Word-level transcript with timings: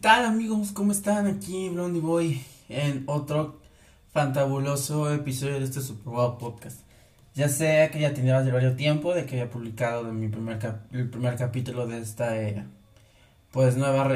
tal 0.00 0.24
amigos? 0.24 0.72
¿Cómo 0.72 0.92
están? 0.92 1.26
Aquí 1.26 1.68
Blondie 1.68 2.00
Boy 2.00 2.42
en 2.70 3.04
otro 3.06 3.60
fantabuloso 4.12 5.12
episodio 5.12 5.58
de 5.58 5.64
este 5.64 5.82
Super 5.82 6.14
Wow 6.14 6.38
Podcast. 6.38 6.80
Ya 7.34 7.50
sé 7.50 7.90
que 7.92 8.00
ya 8.00 8.14
tenía 8.14 8.40
varios 8.40 8.76
tiempo 8.76 9.12
de 9.12 9.26
que 9.26 9.38
había 9.38 9.50
publicado 9.50 10.04
mi 10.04 10.28
primer 10.28 10.58
el 10.92 11.10
primer 11.10 11.36
capítulo 11.36 11.86
de 11.86 11.98
esta 11.98 12.40
eh, 12.40 12.64
pues 13.50 13.76
nueva, 13.76 14.10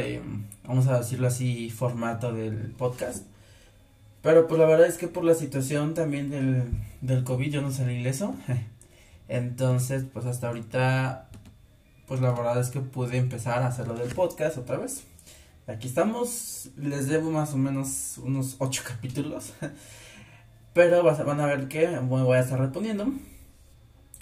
vamos 0.66 0.86
a 0.86 0.98
decirlo 0.98 1.26
así, 1.26 1.68
formato 1.68 2.32
del 2.32 2.70
podcast. 2.78 3.26
Pero 4.22 4.48
pues 4.48 4.58
la 4.58 4.66
verdad 4.66 4.86
es 4.86 4.96
que 4.96 5.08
por 5.08 5.22
la 5.22 5.34
situación 5.34 5.92
también 5.92 6.30
del, 6.30 6.62
del 7.02 7.24
COVID 7.24 7.52
yo 7.52 7.60
no 7.60 7.70
salí 7.70 7.96
ileso. 7.96 8.34
Entonces 9.28 10.06
pues 10.10 10.24
hasta 10.24 10.48
ahorita 10.48 11.28
pues 12.08 12.22
la 12.22 12.30
verdad 12.30 12.58
es 12.58 12.70
que 12.70 12.80
pude 12.80 13.18
empezar 13.18 13.62
a 13.62 13.66
hacerlo 13.66 13.94
del 13.94 14.14
podcast 14.14 14.56
otra 14.56 14.78
vez. 14.78 15.04
Aquí 15.66 15.88
estamos, 15.88 16.68
les 16.76 17.08
debo 17.08 17.30
más 17.30 17.54
o 17.54 17.56
menos 17.56 18.18
unos 18.18 18.56
ocho 18.58 18.82
capítulos, 18.86 19.54
pero 20.74 21.02
van 21.02 21.40
a 21.40 21.46
ver 21.46 21.68
que 21.68 21.86
voy 22.00 22.36
a 22.36 22.40
estar 22.40 22.60
respondiendo. 22.60 23.06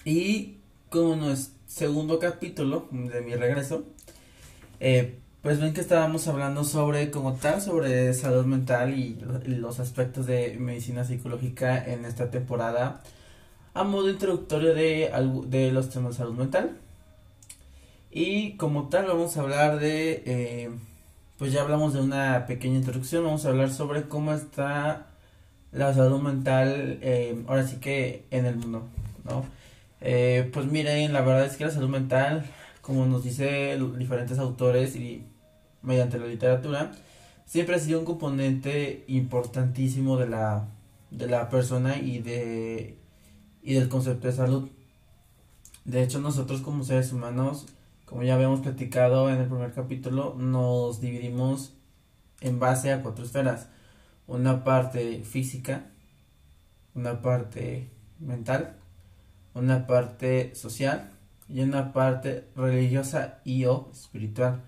Y 0.04 0.58
como 0.88 1.30
es 1.30 1.52
segundo 1.66 2.20
capítulo 2.20 2.86
de 2.92 3.22
mi 3.22 3.34
regreso, 3.34 3.84
eh, 4.78 5.18
pues 5.42 5.58
ven 5.58 5.74
que 5.74 5.80
estábamos 5.80 6.28
hablando 6.28 6.62
sobre 6.62 7.10
como 7.10 7.34
tal, 7.34 7.60
sobre 7.60 8.14
salud 8.14 8.46
mental 8.46 8.96
y 8.96 9.18
los 9.44 9.80
aspectos 9.80 10.26
de 10.26 10.56
medicina 10.60 11.04
psicológica 11.04 11.84
en 11.84 12.04
esta 12.04 12.30
temporada 12.30 13.02
a 13.74 13.82
modo 13.82 14.08
introductorio 14.10 14.74
de, 14.74 15.10
de 15.48 15.72
los 15.72 15.90
temas 15.90 16.12
de 16.12 16.18
salud 16.18 16.34
mental. 16.34 16.78
Y 18.12 18.56
como 18.58 18.88
tal 18.88 19.06
vamos 19.06 19.36
a 19.36 19.40
hablar 19.40 19.80
de, 19.80 20.22
eh, 20.24 20.70
pues 21.42 21.52
ya 21.52 21.62
hablamos 21.62 21.92
de 21.92 22.00
una 22.00 22.46
pequeña 22.46 22.76
introducción, 22.76 23.24
vamos 23.24 23.44
a 23.44 23.48
hablar 23.48 23.68
sobre 23.68 24.04
cómo 24.04 24.32
está 24.32 25.08
la 25.72 25.92
salud 25.92 26.20
mental, 26.20 27.00
eh, 27.02 27.42
ahora 27.48 27.66
sí 27.66 27.78
que 27.78 28.26
en 28.30 28.46
el 28.46 28.54
mundo, 28.54 28.84
¿no? 29.24 29.44
Eh, 30.00 30.48
pues 30.52 30.66
miren, 30.66 31.12
la 31.12 31.20
verdad 31.22 31.46
es 31.46 31.56
que 31.56 31.64
la 31.64 31.72
salud 31.72 31.88
mental, 31.88 32.46
como 32.80 33.06
nos 33.06 33.24
dice 33.24 33.76
diferentes 33.98 34.38
autores 34.38 34.94
y 34.94 35.26
mediante 35.82 36.20
la 36.20 36.26
literatura, 36.26 36.92
siempre 37.44 37.74
ha 37.74 37.80
sido 37.80 37.98
un 37.98 38.04
componente 38.04 39.02
importantísimo 39.08 40.18
de 40.18 40.28
la, 40.28 40.68
de 41.10 41.26
la 41.26 41.48
persona 41.48 41.96
y, 41.96 42.20
de, 42.20 42.98
y 43.64 43.74
del 43.74 43.88
concepto 43.88 44.28
de 44.28 44.32
salud. 44.32 44.68
De 45.84 46.04
hecho, 46.04 46.20
nosotros 46.20 46.60
como 46.60 46.84
seres 46.84 47.12
humanos, 47.12 47.66
como 48.12 48.24
ya 48.24 48.34
habíamos 48.34 48.60
platicado 48.60 49.30
en 49.30 49.40
el 49.40 49.46
primer 49.46 49.72
capítulo, 49.72 50.34
nos 50.36 51.00
dividimos 51.00 51.72
en 52.42 52.58
base 52.58 52.92
a 52.92 53.02
cuatro 53.02 53.24
esferas. 53.24 53.70
Una 54.26 54.64
parte 54.64 55.22
física, 55.24 55.86
una 56.94 57.22
parte 57.22 57.88
mental, 58.18 58.76
una 59.54 59.86
parte 59.86 60.54
social 60.54 61.10
y 61.48 61.62
una 61.62 61.94
parte 61.94 62.48
religiosa 62.54 63.40
y 63.46 63.64
o 63.64 63.88
espiritual. 63.90 64.60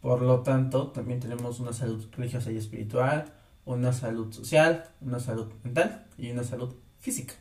Por 0.00 0.22
lo 0.22 0.42
tanto, 0.42 0.92
también 0.92 1.18
tenemos 1.18 1.58
una 1.58 1.72
salud 1.72 2.06
religiosa 2.12 2.52
y 2.52 2.58
espiritual, 2.58 3.32
una 3.64 3.92
salud 3.92 4.32
social, 4.32 4.84
una 5.00 5.18
salud 5.18 5.52
mental 5.64 6.06
y 6.16 6.30
una 6.30 6.44
salud 6.44 6.72
física. 7.00 7.34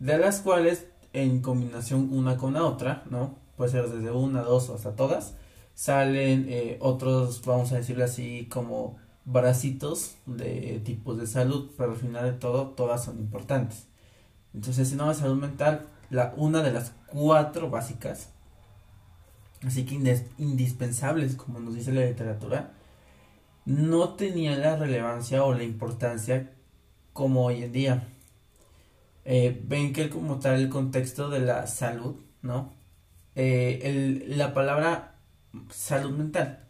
De 0.00 0.18
las 0.18 0.42
cuales, 0.42 0.86
en 1.14 1.40
combinación 1.40 2.12
una 2.12 2.36
con 2.36 2.52
la 2.52 2.64
otra, 2.64 3.04
¿no? 3.08 3.39
Puede 3.60 3.72
ser 3.72 3.90
desde 3.90 4.10
una, 4.10 4.40
dos 4.40 4.70
hasta 4.70 4.96
todas, 4.96 5.34
salen 5.74 6.46
eh, 6.48 6.78
otros, 6.80 7.42
vamos 7.44 7.70
a 7.72 7.76
decirlo 7.76 8.06
así, 8.06 8.48
como 8.50 8.96
bracitos 9.26 10.14
de 10.24 10.80
tipos 10.82 11.18
de 11.18 11.26
salud, 11.26 11.70
pero 11.76 11.90
al 11.90 11.98
final 11.98 12.24
de 12.24 12.32
todo, 12.32 12.68
todas 12.68 13.04
son 13.04 13.18
importantes. 13.18 13.86
Entonces, 14.54 14.88
si 14.88 14.96
no 14.96 15.08
la 15.08 15.12
salud 15.12 15.38
mental, 15.38 15.88
la, 16.08 16.32
una 16.38 16.62
de 16.62 16.72
las 16.72 16.94
cuatro 17.06 17.68
básicas, 17.68 18.30
así 19.62 19.84
que 19.84 19.94
indispensables, 20.38 21.36
como 21.36 21.60
nos 21.60 21.74
dice 21.74 21.92
la 21.92 22.06
literatura, 22.06 22.72
no 23.66 24.14
tenía 24.14 24.56
la 24.56 24.76
relevancia 24.76 25.44
o 25.44 25.52
la 25.52 25.64
importancia 25.64 26.50
como 27.12 27.44
hoy 27.44 27.62
en 27.64 27.72
día. 27.72 28.08
Eh, 29.26 29.60
ven 29.66 29.92
que 29.92 30.08
como 30.08 30.38
tal 30.38 30.60
el 30.60 30.70
contexto 30.70 31.28
de 31.28 31.40
la 31.40 31.66
salud, 31.66 32.16
¿no? 32.40 32.79
Eh, 33.34 33.80
el, 33.84 34.38
la 34.38 34.54
palabra 34.54 35.16
salud 35.70 36.16
mental 36.16 36.66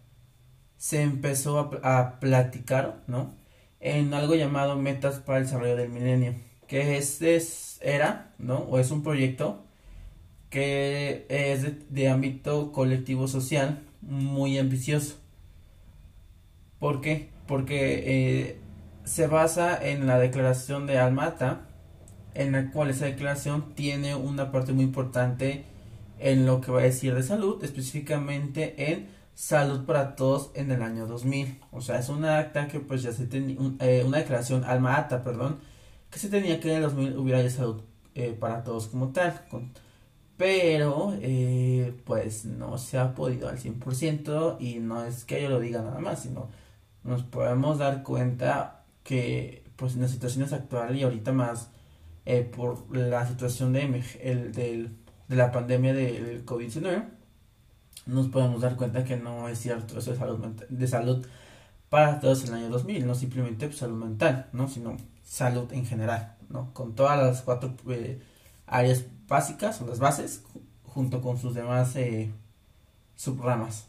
se 0.77 1.03
empezó 1.03 1.81
a, 1.83 1.99
a, 1.99 2.21
platicar, 2.21 3.03
¿no? 3.07 3.35
En 3.81 4.15
algo 4.15 4.35
llamado 4.35 4.77
Metas 4.77 5.19
para 5.21 5.39
el 5.39 5.45
Desarrollo 5.45 5.77
del 5.77 5.91
Milenio, 5.91 6.35
que 6.67 6.97
este 6.97 7.37
es, 7.37 7.79
era, 7.83 8.35
¿no? 8.39 8.59
O 8.59 8.79
es 8.79 8.91
un 8.91 9.03
proyecto 9.03 9.65
que 10.51 11.27
es 11.29 11.93
de, 11.93 12.09
ámbito 12.09 12.73
colectivo 12.73 13.29
social 13.29 13.81
muy 14.03 14.59
ambicioso. 14.59 15.17
¿Por 16.79 17.01
qué? 17.01 17.31
Porque 17.47 18.03
eh, 18.07 18.59
se 19.05 19.27
basa 19.29 19.79
en 19.89 20.07
la 20.07 20.19
declaración 20.19 20.87
de 20.87 20.99
Almata, 20.99 21.69
en 22.35 22.53
la 22.53 22.71
cual 22.71 22.91
esa 22.91 23.07
declaración 23.07 23.75
tiene 23.75 24.15
una 24.15 24.51
parte 24.51 24.73
muy 24.73 24.85
importante 24.85 25.65
en 26.21 26.47
lo 26.47 26.61
que 26.61 26.71
va 26.71 26.81
a 26.81 26.85
decir 26.85 27.15
de 27.15 27.23
salud, 27.23 27.63
específicamente 27.65 28.93
en 28.93 29.09
salud 29.35 29.87
para 29.87 30.17
todos 30.17 30.51
en 30.55 30.71
el 30.71 30.83
año 30.83 31.07
2000. 31.07 31.61
O 31.73 31.81
sea, 31.81 31.99
es 31.99 32.09
una 32.11 32.39
acta 32.39 32.69
que 32.69 32.81
pues 32.81 33.03
ya 33.03 33.13
se 33.13 33.27
tenía, 33.27 33.57
eh, 33.81 34.05
una 34.07 34.19
declaración 34.19 34.65
alma 34.65 34.97
ata, 34.97 35.23
perdón, 35.25 35.59
que 36.11 36.19
se 36.19 36.29
tenía 36.29 36.61
que 36.61 36.71
en 36.71 36.77
el 36.77 36.83
2000 36.83 37.17
hubiera 37.19 37.43
ya 37.43 37.51
salud 37.51 37.83
eh, 38.15 38.37
para 38.39 38.63
todos 38.65 38.89
como 38.89 39.13
tal. 39.13 39.41
pero 40.37 41.15
eh, 41.21 41.95
pues 42.05 42.45
no 42.47 42.79
se 42.79 42.99
ha 42.99 43.15
podido 43.15 43.49
al 43.49 43.59
100% 43.59 44.57
y 44.61 44.79
no 44.79 45.05
es 45.05 45.25
que 45.25 45.43
yo 45.43 45.51
lo 45.51 45.61
diga 45.61 45.83
nada 45.83 46.01
más, 46.01 46.23
sino 46.23 46.49
nos 47.05 47.23
podemos 47.25 47.79
dar 47.79 48.03
cuenta 48.03 48.85
que 49.05 49.65
pues 49.77 49.95
en 49.95 50.03
las 50.03 50.11
situaciones 50.11 50.53
actuales 50.53 50.99
y 50.99 51.03
ahorita 51.05 51.33
más 51.33 51.71
por 52.57 52.97
la 52.97 53.27
situación 53.27 53.73
de 53.73 54.05
el, 54.23 54.53
del 54.53 55.00
de 55.31 55.37
la 55.37 55.53
pandemia 55.53 55.95
del 55.95 56.45
COVID-19, 56.45 57.05
nos 58.07 58.27
podemos 58.27 58.61
dar 58.61 58.75
cuenta 58.75 59.05
que 59.05 59.17
no 59.17 59.49
es 59.49 59.61
cierto 59.61 59.97
eso 59.97 60.11
de 60.11 60.19
salud, 60.19 60.45
de 60.69 60.87
salud 60.89 61.27
para 61.89 62.19
todos 62.19 62.43
en 62.43 62.49
el 62.49 62.55
año 62.55 62.71
2000, 62.71 63.07
no 63.07 63.15
simplemente 63.15 63.69
pues, 63.69 63.79
salud 63.79 63.97
mental, 63.97 64.49
¿no? 64.53 64.67
sino 64.67 64.97
salud 65.23 65.73
en 65.73 65.87
general, 65.87 66.35
¿no? 66.49 66.75
con 66.75 66.97
todas 66.97 67.17
las 67.17 67.43
cuatro 67.43 67.77
eh, 67.89 68.21
áreas 68.67 69.05
básicas 69.29 69.81
o 69.81 69.87
las 69.87 70.01
bases 70.01 70.43
junto 70.83 71.23
con 71.23 71.39
sus 71.39 71.55
demás 71.55 71.95
eh, 71.95 72.33
subramas. 73.15 73.87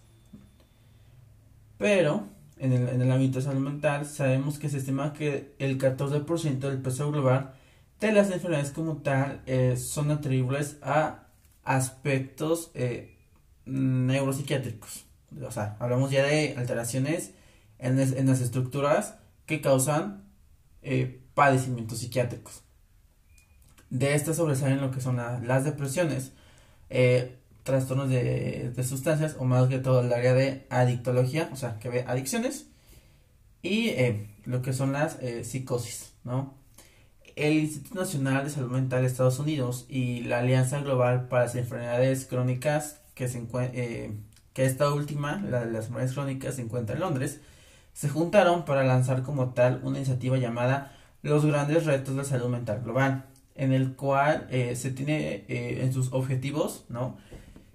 Pero 1.79 2.28
en 2.59 2.73
el, 2.73 2.88
en 2.88 3.02
el 3.02 3.12
ámbito 3.12 3.40
de 3.40 3.46
salud 3.46 3.62
mental 3.62 4.06
sabemos 4.06 4.59
que 4.59 4.69
se 4.69 4.78
estima 4.78 5.13
que 5.13 5.56
el 5.58 5.79
14% 5.79 6.59
del 6.59 6.84
peso 6.84 7.12
global 7.12 7.56
de 8.00 8.12
las 8.12 8.29
enfermedades 8.29 8.69
como 8.69 8.97
tal 8.97 9.41
eh, 9.47 9.75
son 9.75 10.12
atribuibles 10.12 10.78
a 10.84 11.30
aspectos 11.63 12.72
eh, 12.73 13.17
neuropsiquiátricos. 13.66 15.05
O 15.45 15.51
sea, 15.51 15.77
hablamos 15.79 16.11
ya 16.11 16.23
de 16.23 16.55
alteraciones 16.57 17.31
en, 17.79 17.97
las 17.97 18.41
estructuras 18.41 19.16
que 19.45 19.61
causan 19.61 20.23
eh, 20.81 21.22
padecimientos 21.33 21.99
psiquiátricos. 21.99 22.63
De 23.89 24.16
estas 24.16 24.38
sobresalen 24.38 24.81
lo 24.81 24.91
que 24.91 25.01
son 25.01 25.17
las 25.17 25.63
depresiones, 25.63 26.31
eh, 26.89 27.38
trastornos 27.63 28.09
de, 28.09 28.73
sustancias 28.83 29.35
o 29.38 29.45
más 29.45 29.67
que 29.67 29.79
todo 29.79 30.01
el 30.01 30.13
área 30.13 30.33
de 30.33 30.66
adictología, 30.69 31.49
o 31.51 31.55
sea, 31.55 31.78
que 31.79 31.90
ve 31.90 32.05
adicciones 32.08 32.67
y 33.61 33.93
lo 34.46 34.61
que 34.61 34.73
son 34.73 34.93
las 34.93 35.17
psicosis, 35.43 36.13
¿no? 36.23 36.60
El 37.35 37.53
Instituto 37.53 37.99
Nacional 38.01 38.43
de 38.43 38.49
Salud 38.49 38.72
Mental 38.72 39.01
de 39.01 39.07
Estados 39.07 39.39
Unidos 39.39 39.85
y 39.89 40.22
la 40.22 40.39
Alianza 40.39 40.79
Global 40.81 41.28
para 41.28 41.45
las 41.45 41.55
Enfermedades 41.55 42.25
Crónicas, 42.25 42.99
que, 43.16 43.28
se 43.28 43.45
eh, 43.53 44.13
que 44.53 44.66
esta 44.66 44.93
última, 44.93 45.41
la 45.49 45.66
de 45.66 45.72
las 45.72 45.85
enfermedades 45.85 46.13
crónicas, 46.13 46.55
se 46.55 46.61
encuentra 46.61 46.95
en 46.95 47.01
Londres, 47.01 47.41
se 47.93 48.09
juntaron 48.09 48.66
para 48.66 48.83
lanzar 48.83 49.23
como 49.23 49.49
tal 49.49 49.81
una 49.83 49.97
iniciativa 49.97 50.37
llamada 50.37 50.95
Los 51.22 51.45
Grandes 51.45 51.85
Retos 51.85 52.16
de 52.16 52.23
Salud 52.23 52.49
Mental 52.49 52.81
Global, 52.83 53.25
en 53.55 53.73
el 53.73 53.95
cual 53.95 54.47
eh, 54.49 54.75
se 54.75 54.91
tiene 54.91 55.45
eh, 55.47 55.81
en 55.84 55.93
sus 55.93 56.13
objetivos, 56.13 56.85
¿no? 56.89 57.17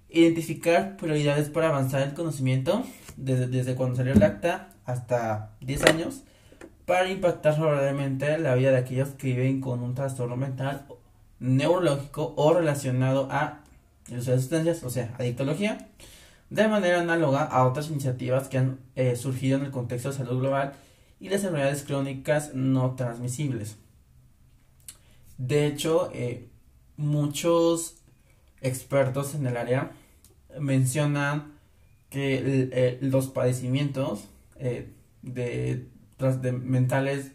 Identificar 0.09 0.97
prioridades 0.97 1.49
para 1.49 1.69
avanzar 1.69 2.01
el 2.01 2.13
conocimiento 2.13 2.83
desde, 3.15 3.47
desde 3.47 3.75
cuando 3.75 3.95
salió 3.95 4.13
el 4.13 4.23
acta 4.23 4.69
hasta 4.85 5.51
10 5.61 5.83
años 5.83 6.23
para 6.87 7.11
impactar 7.11 7.57
favorablemente 7.57 8.37
la 8.37 8.55
vida 8.55 8.71
de 8.71 8.77
aquellos 8.77 9.09
que 9.09 9.27
viven 9.27 9.59
con 9.59 9.83
un 9.83 9.93
trastorno 9.93 10.37
mental 10.37 10.85
neurológico 11.37 12.33
o 12.37 12.53
relacionado 12.53 13.27
a 13.29 13.59
el 14.09 14.19
uso 14.19 14.31
de 14.31 14.39
sustancias, 14.39 14.83
o 14.85 14.89
sea, 14.89 15.13
adictología, 15.19 15.89
de 16.49 16.67
manera 16.69 17.01
análoga 17.01 17.43
a 17.43 17.67
otras 17.67 17.89
iniciativas 17.89 18.47
que 18.47 18.59
han 18.59 18.79
eh, 18.95 19.17
surgido 19.17 19.57
en 19.57 19.65
el 19.65 19.71
contexto 19.71 20.11
de 20.11 20.15
salud 20.15 20.39
global 20.39 20.75
y 21.19 21.27
las 21.27 21.43
enfermedades 21.43 21.83
crónicas 21.83 22.53
no 22.53 22.95
transmisibles. 22.95 23.75
De 25.37 25.67
hecho, 25.67 26.09
eh, 26.13 26.47
muchos 26.95 27.97
expertos 28.61 29.35
en 29.35 29.45
el 29.45 29.57
área 29.57 29.91
mencionan 30.57 31.51
que 32.09 32.69
eh, 32.71 32.97
los 33.01 33.27
padecimientos 33.27 34.29
de, 35.21 35.85
de, 36.17 36.51
mentales 36.51 37.31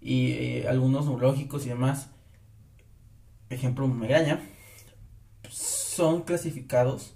y 0.00 0.62
algunos 0.66 1.06
neurológicos 1.06 1.66
y 1.66 1.70
demás, 1.70 2.10
ejemplo 3.50 3.88
migraña, 3.88 4.40
son 5.48 6.22
clasificados 6.22 7.14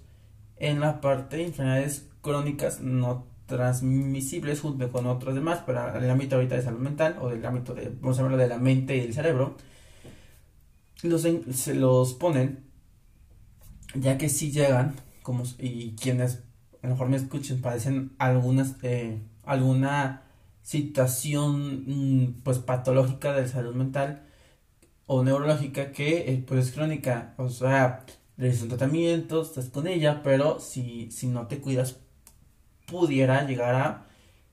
en 0.57 0.79
la 0.79 1.01
parte 1.01 1.37
de 1.37 1.45
enfermedades 1.45 2.09
crónicas 2.21 2.81
no 2.81 3.27
transmisibles 3.45 4.61
junto 4.61 4.91
con 4.91 5.05
otros 5.07 5.35
demás, 5.35 5.61
pero 5.65 5.95
en 5.95 6.03
el 6.03 6.09
ámbito 6.09 6.35
ahorita 6.35 6.55
de 6.55 6.61
salud 6.61 6.79
mental 6.79 7.17
o 7.19 7.29
del 7.29 7.45
ámbito 7.45 7.73
de, 7.73 7.91
vamos 7.99 8.17
a 8.17 8.23
hablar 8.23 8.39
de 8.39 8.47
la 8.47 8.57
mente 8.57 8.95
y 8.95 9.01
del 9.01 9.13
cerebro, 9.13 9.57
los, 11.03 11.27
se 11.53 11.75
los 11.75 12.13
ponen, 12.13 12.63
ya 13.93 14.17
que 14.17 14.29
si 14.29 14.51
llegan, 14.51 14.95
como, 15.21 15.43
y 15.59 15.95
quienes 15.95 16.43
a 16.81 16.87
lo 16.87 16.93
mejor 16.93 17.09
me 17.09 17.17
escuchen, 17.17 17.61
padecen 17.61 18.13
algunas, 18.17 18.75
eh, 18.83 19.21
alguna 19.43 20.23
situación 20.63 21.83
mm, 21.87 22.41
pues 22.43 22.59
patológica 22.59 23.33
de 23.33 23.47
salud 23.47 23.75
mental 23.75 24.23
o 25.07 25.23
neurológica 25.23 25.91
que 25.91 26.31
eh, 26.31 26.43
pues 26.47 26.67
es 26.67 26.73
crónica, 26.73 27.33
o 27.37 27.49
sea, 27.49 28.05
realizas 28.37 28.63
un 28.63 28.69
tratamiento, 28.69 29.41
estás 29.41 29.69
con 29.69 29.87
ella, 29.87 30.21
pero 30.23 30.59
si, 30.59 31.11
si 31.11 31.27
no 31.27 31.47
te 31.47 31.59
cuidas, 31.59 31.99
pudiera 32.87 33.45
llegar 33.47 33.75
a 33.75 34.07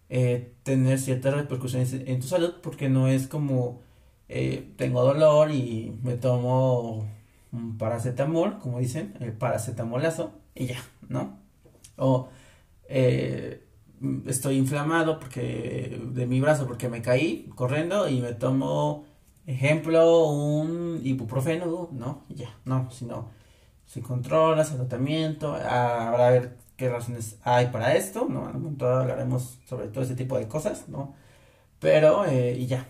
eh, 0.09 0.55
tener 0.63 0.99
ciertas 0.99 1.35
repercusiones 1.35 1.93
en 1.93 2.21
tu 2.21 2.27
salud, 2.27 2.55
porque 2.63 2.89
no 2.89 3.09
es 3.09 3.29
como 3.29 3.83
eh, 4.29 4.73
tengo 4.77 5.03
dolor 5.03 5.51
y 5.51 5.97
me 6.03 6.17
tomo 6.17 7.07
un 7.53 7.79
paracetamol, 7.79 8.59
como 8.59 8.79
dicen, 8.79 9.15
el 9.21 9.33
paracetamolazo, 9.33 10.33
y 10.55 10.67
ya, 10.67 10.83
¿no? 11.09 11.39
O 11.97 12.29
eh, 12.89 13.68
estoy 14.27 14.57
inflamado 14.57 15.19
porque 15.19 16.01
de 16.13 16.27
mi 16.27 16.41
brazo 16.41 16.67
porque 16.67 16.89
me 16.89 17.03
caí 17.03 17.51
corriendo 17.55 18.09
y 18.09 18.21
me 18.21 18.33
tomo 18.33 19.07
ejemplo 19.47 20.27
un 20.29 21.01
ibuprofeno, 21.03 21.89
no, 21.93 22.25
ya, 22.29 22.55
no, 22.65 22.91
sino 22.91 23.31
se 23.87 24.03
controla, 24.03 24.63
el 24.63 24.69
tratamiento, 24.69 25.55
habrá 25.55 26.31
ver 26.31 26.59
qué 26.77 26.89
razones 26.91 27.39
hay 27.43 27.69
para 27.69 27.95
esto, 27.97 28.27
¿no? 28.29 28.51
En 28.51 28.57
un 28.57 28.77
hablaremos 28.83 29.59
sobre 29.67 29.89
todo 29.89 30.05
ese 30.05 30.15
tipo 30.15 30.39
de 30.39 30.47
cosas, 30.49 30.89
¿no? 30.89 31.15
Pero, 31.81 32.27
eh, 32.27 32.57
y 32.59 32.67
ya, 32.67 32.87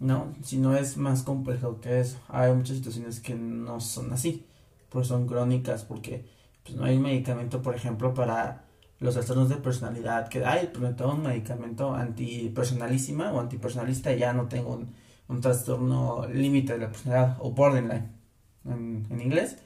¿no? 0.00 0.34
Si 0.42 0.58
no 0.58 0.76
es 0.76 0.96
más 0.96 1.22
complejo 1.22 1.80
que 1.80 2.00
eso, 2.00 2.18
hay 2.28 2.52
muchas 2.52 2.76
situaciones 2.78 3.20
que 3.20 3.34
no 3.34 3.80
son 3.80 4.12
así, 4.12 4.46
pues 4.90 5.08
son 5.08 5.26
crónicas, 5.26 5.84
porque 5.84 6.26
pues 6.64 6.76
no 6.76 6.84
hay 6.84 6.96
un 6.96 7.02
medicamento, 7.02 7.62
por 7.62 7.74
ejemplo, 7.76 8.14
para 8.14 8.64
los 9.00 9.14
trastornos 9.14 9.48
de 9.48 9.56
personalidad, 9.56 10.28
que 10.28 10.44
hay, 10.44 10.70
pero 10.72 10.88
me 10.88 10.94
tomo 10.94 11.14
un 11.14 11.22
medicamento 11.22 11.94
antipersonalísima 11.94 13.32
o 13.32 13.40
antipersonalista 13.40 14.12
y 14.12 14.20
ya 14.20 14.32
no 14.32 14.46
tengo 14.46 14.74
un, 14.74 14.94
un 15.28 15.40
trastorno 15.40 16.26
límite 16.28 16.74
de 16.74 16.78
la 16.80 16.88
personalidad 16.88 17.36
o 17.40 17.50
borderline 17.50 18.12
en, 18.64 19.06
en 19.10 19.20
inglés 19.20 19.56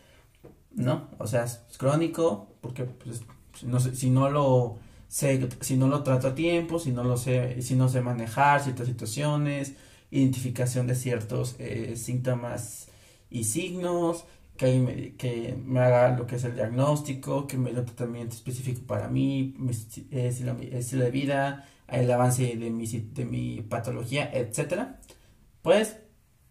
¿no? 0.75 1.08
O 1.19 1.26
sea, 1.26 1.44
es 1.44 1.60
crónico 1.78 2.48
porque 2.60 2.84
pues, 2.84 3.22
no 3.62 3.81
sé, 3.81 3.94
si 3.94 4.10
no 4.10 4.31
lo 4.31 4.78
sé, 5.08 5.48
si 5.60 5.76
no 5.76 5.88
lo 5.88 6.02
trato 6.02 6.28
a 6.28 6.34
tiempo, 6.34 6.78
si 6.78 6.92
no 6.92 7.04
lo 7.04 7.16
sé, 7.16 7.62
si 7.62 7.75
no 7.76 7.88
sé 7.88 8.00
manejar 8.00 8.62
ciertas 8.62 8.86
situaciones, 8.86 9.75
identificación 10.10 10.86
de 10.86 10.94
ciertos 10.94 11.56
eh, 11.58 11.94
síntomas 11.96 12.88
y 13.31 13.44
signos, 13.44 14.25
que 14.56 14.79
me, 14.79 15.15
que 15.17 15.56
me 15.65 15.81
haga 15.81 16.17
lo 16.17 16.27
que 16.27 16.37
es 16.37 16.45
el 16.45 16.55
diagnóstico, 16.55 17.47
que 17.47 17.59
me 17.59 17.73
dé 17.73 17.83
tratamiento 17.83 18.35
específico 18.35 18.83
para 18.87 19.09
mí, 19.09 19.55
mi 19.59 19.71
estilo, 19.71 20.55
de 21.05 21.11
vida, 21.11 21.67
el 21.89 22.11
avance 22.11 22.56
de 22.56 22.71
mi, 22.71 22.87
de 22.87 23.25
mi 23.25 23.62
patología, 23.62 24.31
etcétera, 24.33 25.01
pues 25.62 25.99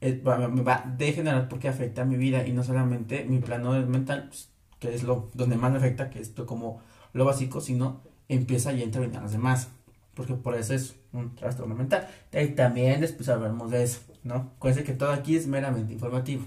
eh, 0.02 0.22
me 0.52 0.64
va 0.64 0.84
a 0.86 0.96
degenerar 0.98 1.48
porque 1.50 1.70
afecta 1.70 2.02
a 2.04 2.06
mi 2.06 2.18
vida 2.18 2.46
y 2.48 2.54
no 2.54 2.64
solamente 2.64 3.26
mi 3.26 3.40
plano 3.40 3.72
mental, 3.88 4.28
pues, 4.30 4.50
que 4.80 4.94
es 4.94 5.04
lo 5.04 5.32
donde 5.34 5.56
más 5.58 5.72
me 5.72 5.78
afecta, 5.78 6.10
que 6.10 6.20
es 6.20 6.30
como 6.30 6.82
lo 7.14 7.26
básico, 7.26 7.62
sino 7.62 8.02
empieza 8.28 8.72
ya 8.74 8.82
a 8.82 8.86
intervenir 8.86 9.22
las 9.22 9.32
demás, 9.32 9.70
porque 10.14 10.34
por 10.34 10.56
eso 10.56 10.74
es 10.74 10.96
un 11.14 11.36
trastorno 11.36 11.76
mental. 11.76 12.08
Y 12.34 12.48
también 12.50 13.02
después 13.02 13.30
hablaremos 13.30 13.72
de 13.72 13.84
eso, 13.84 14.02
¿no? 14.24 14.52
Acuérdense 14.58 14.84
que 14.86 14.94
todo 14.98 15.12
aquí 15.12 15.36
es 15.36 15.48
meramente 15.48 15.94
informativo. 15.94 16.44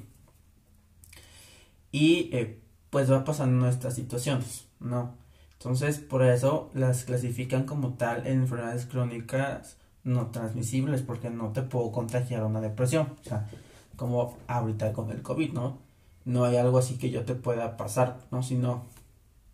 Y 1.97 2.29
eh, 2.37 2.61
pues 2.91 3.11
va 3.11 3.25
pasando 3.25 3.67
estas 3.67 3.95
situaciones, 3.95 4.67
¿no? 4.81 5.15
Entonces, 5.55 5.99
por 5.99 6.23
eso 6.23 6.71
las 6.75 7.05
clasifican 7.05 7.65
como 7.65 7.95
tal 7.95 8.27
en 8.27 8.43
enfermedades 8.43 8.85
crónicas 8.85 9.79
no 10.05 10.27
transmisibles 10.27 11.01
porque 11.01 11.31
no 11.31 11.53
te 11.53 11.63
puedo 11.63 11.93
contagiar 11.93 12.45
una 12.45 12.61
depresión. 12.61 13.17
O 13.19 13.25
sea, 13.25 13.49
como 13.97 14.37
ahorita 14.47 14.93
con 14.93 15.11
el 15.11 15.23
COVID, 15.23 15.55
¿no? 15.55 15.79
No 16.27 16.45
hay 16.45 16.59
algo 16.59 16.77
así 16.77 16.99
que 16.99 17.11
yo 17.11 17.25
te 17.25 17.35
pueda 17.35 17.79
pasar, 17.79 18.19
¿no? 18.31 18.43
Si 18.43 18.57
no, 18.57 18.85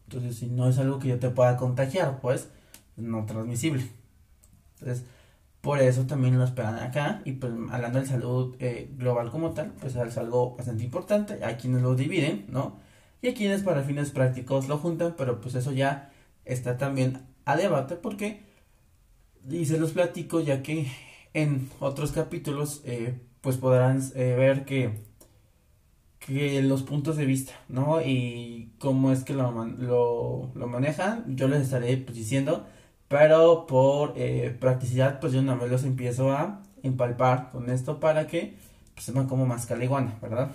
entonces 0.09 0.35
si 0.37 0.49
no 0.49 0.69
es 0.69 0.79
algo 0.79 0.99
que 0.99 1.07
yo 1.07 1.21
te 1.21 1.31
pueda 1.31 1.57
contagiar, 1.57 2.19
pues 2.21 2.49
no 2.97 3.25
transmisible. 3.25 3.89
Entonces, 4.81 5.07
por 5.63 5.81
eso 5.81 6.07
también 6.07 6.39
lo 6.39 6.45
esperan 6.45 6.77
acá. 6.79 7.23
Y 7.25 7.33
pues 7.35 7.53
hablando 7.71 8.01
de 8.01 8.07
salud 8.07 8.57
eh, 8.61 8.91
global 8.99 9.31
como 9.31 9.53
tal, 9.53 9.73
pues 9.81 9.97
es 9.97 10.19
algo 10.19 10.57
bastante 10.57 10.85
importante. 10.85 11.45
Hay 11.45 11.57
quienes 11.57 11.83
lo 11.83 11.95
dividen, 11.97 12.47
¿no? 12.51 12.79
Y 13.23 13.29
hay 13.29 13.35
quienes 13.35 13.63
para 13.63 13.83
fines 13.85 14.11
prácticos 14.13 14.69
lo 14.69 14.79
juntan, 14.79 15.15
pero 15.17 15.41
pues 15.41 15.55
eso 15.55 15.73
ya 15.73 16.13
está 16.45 16.77
también 16.79 17.21
a 17.45 17.57
debate 17.57 17.97
porque 17.97 18.43
y 19.51 19.65
se 19.67 19.79
los 19.79 19.93
platico 19.93 20.41
ya 20.41 20.63
que 20.63 20.89
en 21.35 21.69
otros 21.81 22.13
capítulos 22.13 22.83
eh, 22.85 23.21
pues 23.41 23.57
podrán 23.57 24.01
eh, 24.15 24.35
ver 24.37 24.65
que, 24.65 25.05
que 26.19 26.63
los 26.63 26.83
puntos 26.83 27.17
de 27.17 27.27
vista, 27.27 27.53
¿no? 27.69 28.01
Y 28.03 28.73
cómo 28.79 29.13
es 29.13 29.25
que 29.25 29.35
lo, 29.35 29.51
lo, 29.65 30.53
lo 30.55 30.67
manejan, 30.69 31.37
yo 31.37 31.49
les 31.49 31.63
estaré 31.63 31.97
pues, 31.97 32.17
diciendo, 32.17 32.67
pero 33.13 33.67
por 33.67 34.15
eh, 34.17 34.57
practicidad 34.59 35.21
pues 35.21 35.35
yo 35.35 35.41
una 35.41 35.55
vez 35.55 35.71
los 35.71 35.85
empiezo 35.85 36.33
a 36.33 36.63
empalpar 36.83 37.51
con 37.51 37.69
esto 37.69 38.01
para 38.01 38.27
que 38.27 38.57
pues, 38.95 39.05
sepan 39.05 39.29
como 39.29 39.45
más 39.45 39.67
caliguana, 39.67 40.17
¿verdad? 40.23 40.53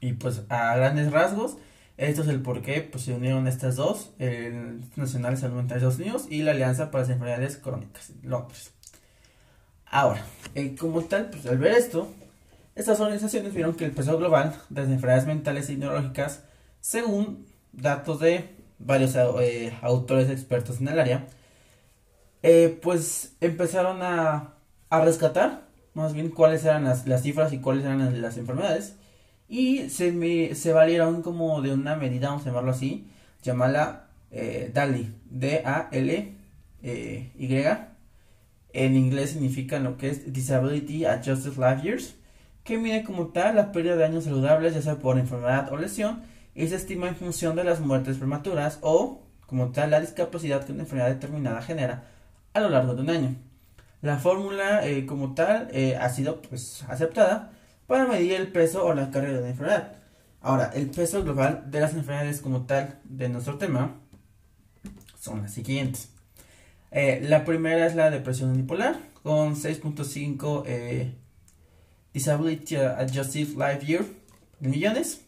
Y 0.00 0.14
pues 0.14 0.42
a 0.48 0.74
grandes 0.74 1.12
rasgos, 1.12 1.56
esto 1.96 2.22
es 2.22 2.28
el 2.28 2.42
por 2.42 2.62
qué 2.62 2.80
pues, 2.80 3.04
se 3.04 3.14
unieron 3.14 3.46
estas 3.46 3.76
dos, 3.76 4.10
el 4.18 4.80
Nacional 4.96 5.36
de 5.36 5.40
Salud 5.40 5.54
Mental 5.58 5.78
de 5.78 5.86
Estados 5.86 6.00
Unidos 6.00 6.26
y 6.28 6.42
la 6.42 6.50
Alianza 6.50 6.90
para 6.90 7.02
las 7.04 7.10
Enfermedades 7.10 7.58
Crónicas, 7.58 8.10
Londres. 8.24 8.72
Ahora, 9.86 10.24
eh, 10.56 10.74
como 10.74 11.02
tal, 11.02 11.30
pues 11.30 11.46
al 11.46 11.58
ver 11.58 11.74
esto, 11.74 12.08
estas 12.74 12.98
organizaciones 12.98 13.54
vieron 13.54 13.74
que 13.74 13.84
el 13.84 13.92
peso 13.92 14.18
global 14.18 14.56
de 14.68 14.80
las 14.80 14.90
enfermedades 14.90 15.28
mentales 15.28 15.70
y 15.70 15.76
neurológicas, 15.76 16.42
según 16.80 17.46
datos 17.72 18.18
de 18.18 18.59
varios 18.80 19.14
eh, 19.16 19.72
autores 19.82 20.30
expertos 20.30 20.80
en 20.80 20.88
el 20.88 20.98
área, 20.98 21.26
eh, 22.42 22.78
pues 22.82 23.36
empezaron 23.40 24.02
a, 24.02 24.54
a, 24.88 25.04
rescatar 25.04 25.68
más 25.94 26.14
bien 26.14 26.30
cuáles 26.30 26.64
eran 26.64 26.84
las, 26.84 27.06
las 27.06 27.22
cifras 27.22 27.52
y 27.52 27.60
cuáles 27.60 27.84
eran 27.84 28.22
las, 28.22 28.38
enfermedades 28.38 28.96
y 29.48 29.90
se, 29.90 30.12
me, 30.12 30.54
se 30.54 30.72
valieron 30.72 31.22
como 31.22 31.60
de 31.60 31.72
una 31.72 31.96
medida, 31.96 32.28
vamos 32.28 32.42
a 32.44 32.46
llamarlo 32.46 32.70
así, 32.70 33.08
llamada 33.42 34.08
eh, 34.30 34.70
DALI, 34.72 35.14
D-A-L-Y. 35.30 36.36
En 38.72 38.96
inglés 38.96 39.30
significa 39.30 39.80
lo 39.80 39.96
que 39.96 40.10
es 40.10 40.32
Disability 40.32 41.04
Adjusted 41.04 41.56
Life 41.56 41.82
Years, 41.82 42.14
que 42.62 42.78
mide 42.78 43.02
como 43.02 43.28
tal 43.28 43.56
la 43.56 43.72
pérdida 43.72 43.96
de 43.96 44.04
años 44.04 44.24
saludables, 44.24 44.74
ya 44.74 44.82
sea 44.82 45.00
por 45.00 45.18
enfermedad 45.18 45.72
o 45.72 45.76
lesión, 45.76 46.22
y 46.60 46.68
se 46.68 46.76
estima 46.76 47.08
en 47.08 47.16
función 47.16 47.56
de 47.56 47.64
las 47.64 47.80
muertes 47.80 48.18
prematuras 48.18 48.78
o, 48.82 49.22
como 49.46 49.72
tal, 49.72 49.90
la 49.90 50.00
discapacidad 50.00 50.64
que 50.64 50.72
una 50.72 50.82
enfermedad 50.82 51.08
determinada 51.08 51.62
genera 51.62 52.04
a 52.52 52.60
lo 52.60 52.68
largo 52.68 52.94
de 52.94 53.02
un 53.02 53.10
año. 53.10 53.36
La 54.02 54.18
fórmula 54.18 54.86
eh, 54.86 55.06
como 55.06 55.34
tal 55.34 55.68
eh, 55.72 55.96
ha 55.96 56.08
sido 56.10 56.42
pues 56.42 56.84
aceptada 56.88 57.52
para 57.86 58.06
medir 58.06 58.32
el 58.34 58.48
peso 58.48 58.84
o 58.84 58.94
la 58.94 59.10
carga 59.10 59.32
de 59.32 59.40
la 59.40 59.48
enfermedad. 59.48 59.92
Ahora, 60.42 60.70
el 60.74 60.90
peso 60.90 61.22
global 61.22 61.64
de 61.70 61.80
las 61.80 61.94
enfermedades 61.94 62.40
como 62.40 62.66
tal 62.66 62.98
de 63.04 63.28
nuestro 63.28 63.58
tema 63.58 63.96
son 65.18 65.42
las 65.42 65.52
siguientes. 65.52 66.10
Eh, 66.90 67.20
la 67.28 67.44
primera 67.44 67.86
es 67.86 67.94
la 67.94 68.10
depresión 68.10 68.50
unipolar 68.50 68.98
con 69.22 69.54
6.5 69.54 70.64
eh, 70.66 71.14
Disability 72.12 72.76
Adjusted 72.76 73.48
Life 73.48 73.86
Year 73.86 74.04
en 74.60 74.70
millones. 74.70 75.20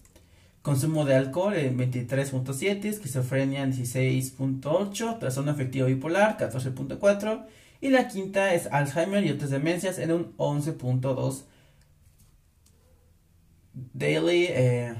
Consumo 0.62 1.04
de 1.04 1.16
alcohol 1.16 1.54
en 1.54 1.76
23.7, 1.76 2.84
esquizofrenia 2.84 3.64
en 3.64 3.72
16.8, 3.72 5.18
trastorno 5.18 5.50
afectivo 5.50 5.88
bipolar 5.88 6.38
14.4 6.38 7.46
y 7.80 7.90
la 7.90 8.06
quinta 8.06 8.54
es 8.54 8.68
Alzheimer 8.68 9.26
y 9.26 9.30
otras 9.30 9.50
demencias 9.50 9.98
en 9.98 10.12
un 10.12 10.36
11.2. 10.36 11.42
Daily 13.92 14.46
eh, 14.50 14.94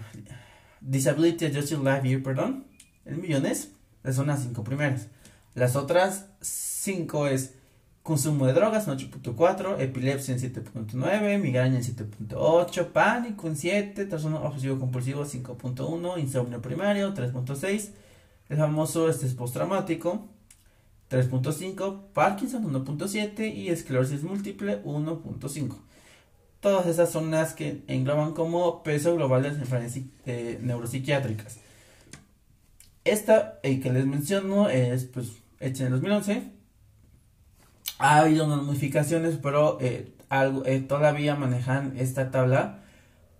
Disability 0.80 1.46
Adjusted 1.46 1.78
Life 1.78 2.08
Year, 2.08 2.22
perdón, 2.24 2.66
en 3.04 3.20
millones, 3.20 3.70
son 4.12 4.26
las 4.26 4.42
cinco 4.42 4.64
primeras. 4.64 5.06
Las 5.54 5.76
otras 5.76 6.26
cinco 6.40 7.28
es 7.28 7.54
consumo 8.02 8.46
de 8.46 8.52
drogas 8.52 8.88
en 8.88 8.98
8.4, 8.98 9.80
epilepsia 9.80 10.34
en 10.34 10.40
7.9, 10.40 11.38
migraña 11.38 11.76
en 11.76 11.84
7.8, 11.84 12.86
pánico 12.88 13.46
en 13.46 13.56
7, 13.56 14.06
trastorno 14.06 14.42
obsesivo 14.42 14.78
compulsivo 14.78 15.24
5.1, 15.24 16.18
insomnio 16.18 16.60
primario 16.60 17.14
3.6, 17.14 17.90
el 18.48 18.56
famoso 18.56 19.08
estrés 19.08 19.34
postraumático 19.34 20.28
3.5, 21.10 22.12
Parkinson 22.14 22.64
1.7 22.72 23.54
y 23.54 23.68
esclerosis 23.68 24.22
múltiple 24.22 24.82
1.5. 24.82 25.76
Todas 26.60 26.86
esas 26.86 27.10
son 27.10 27.30
las 27.30 27.54
que 27.54 27.82
engloban 27.86 28.32
como 28.32 28.82
peso 28.82 29.14
global 29.14 29.42
de 29.42 29.48
las 29.50 29.58
enfermedades 29.58 30.60
neuropsiquiátricas. 30.62 31.58
Esta 33.04 33.58
eh, 33.62 33.80
que 33.80 33.92
les 33.92 34.06
menciono 34.06 34.68
es 34.68 35.04
pues 35.04 35.32
hecha 35.60 35.84
en 35.84 35.90
2011. 35.90 36.61
Ha 37.98 38.18
habido 38.18 38.46
unas 38.46 38.62
modificaciones, 38.62 39.38
pero 39.42 39.78
eh, 39.80 40.12
algo, 40.28 40.62
todavía 40.88 41.36
manejan 41.36 41.94
esta 41.96 42.30
tabla 42.30 42.80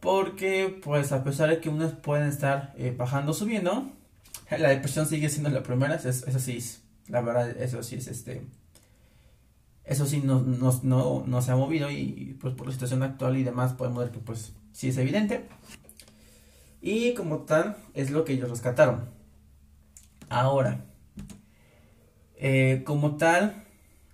porque 0.01 0.81
pues 0.83 1.13
a 1.13 1.25
pesar 1.25 1.49
de 1.49 1.61
que 1.61 1.69
unas 1.69 1.93
pueden 1.93 2.29
estar 2.29 2.75
bajando 2.97 3.35
subiendo, 3.35 3.93
la 4.51 4.71
depresión 4.71 5.07
sigue 5.07 5.29
siendo 5.29 5.51
la 5.51 5.63
primera, 5.63 5.95
eso, 5.95 6.39
sí 6.39 6.59
la 7.09 7.21
verdad, 7.21 7.51
eso 7.51 7.83
sí 7.83 7.97
es 7.97 8.09
este. 8.09 8.47
Eso 9.85 10.07
sí 10.07 10.23
no, 10.25 10.41
no, 10.41 11.43
se 11.43 11.51
ha 11.51 11.57
movido 11.57 11.91
y 11.91 12.37
pues 12.41 12.55
por 12.55 12.67
la 12.67 12.73
situación 12.73 13.03
actual 13.03 13.37
y 13.37 13.45
demás 13.45 13.73
podemos 13.73 14.05
ver 14.05 14.13
que 14.13 14.21
pues 14.21 14.53
sí 14.73 14.89
es 14.89 14.97
evidente. 14.97 15.49
Y 16.81 17.15
como 17.15 17.41
tal 17.41 17.77
es 17.95 18.11
lo 18.11 18.25
que 18.25 18.33
ellos 18.33 18.51
rescataron. 18.51 19.11
Ahora, 20.29 20.85
eh, 22.37 22.83
como 22.85 23.17
tal, 23.17 23.62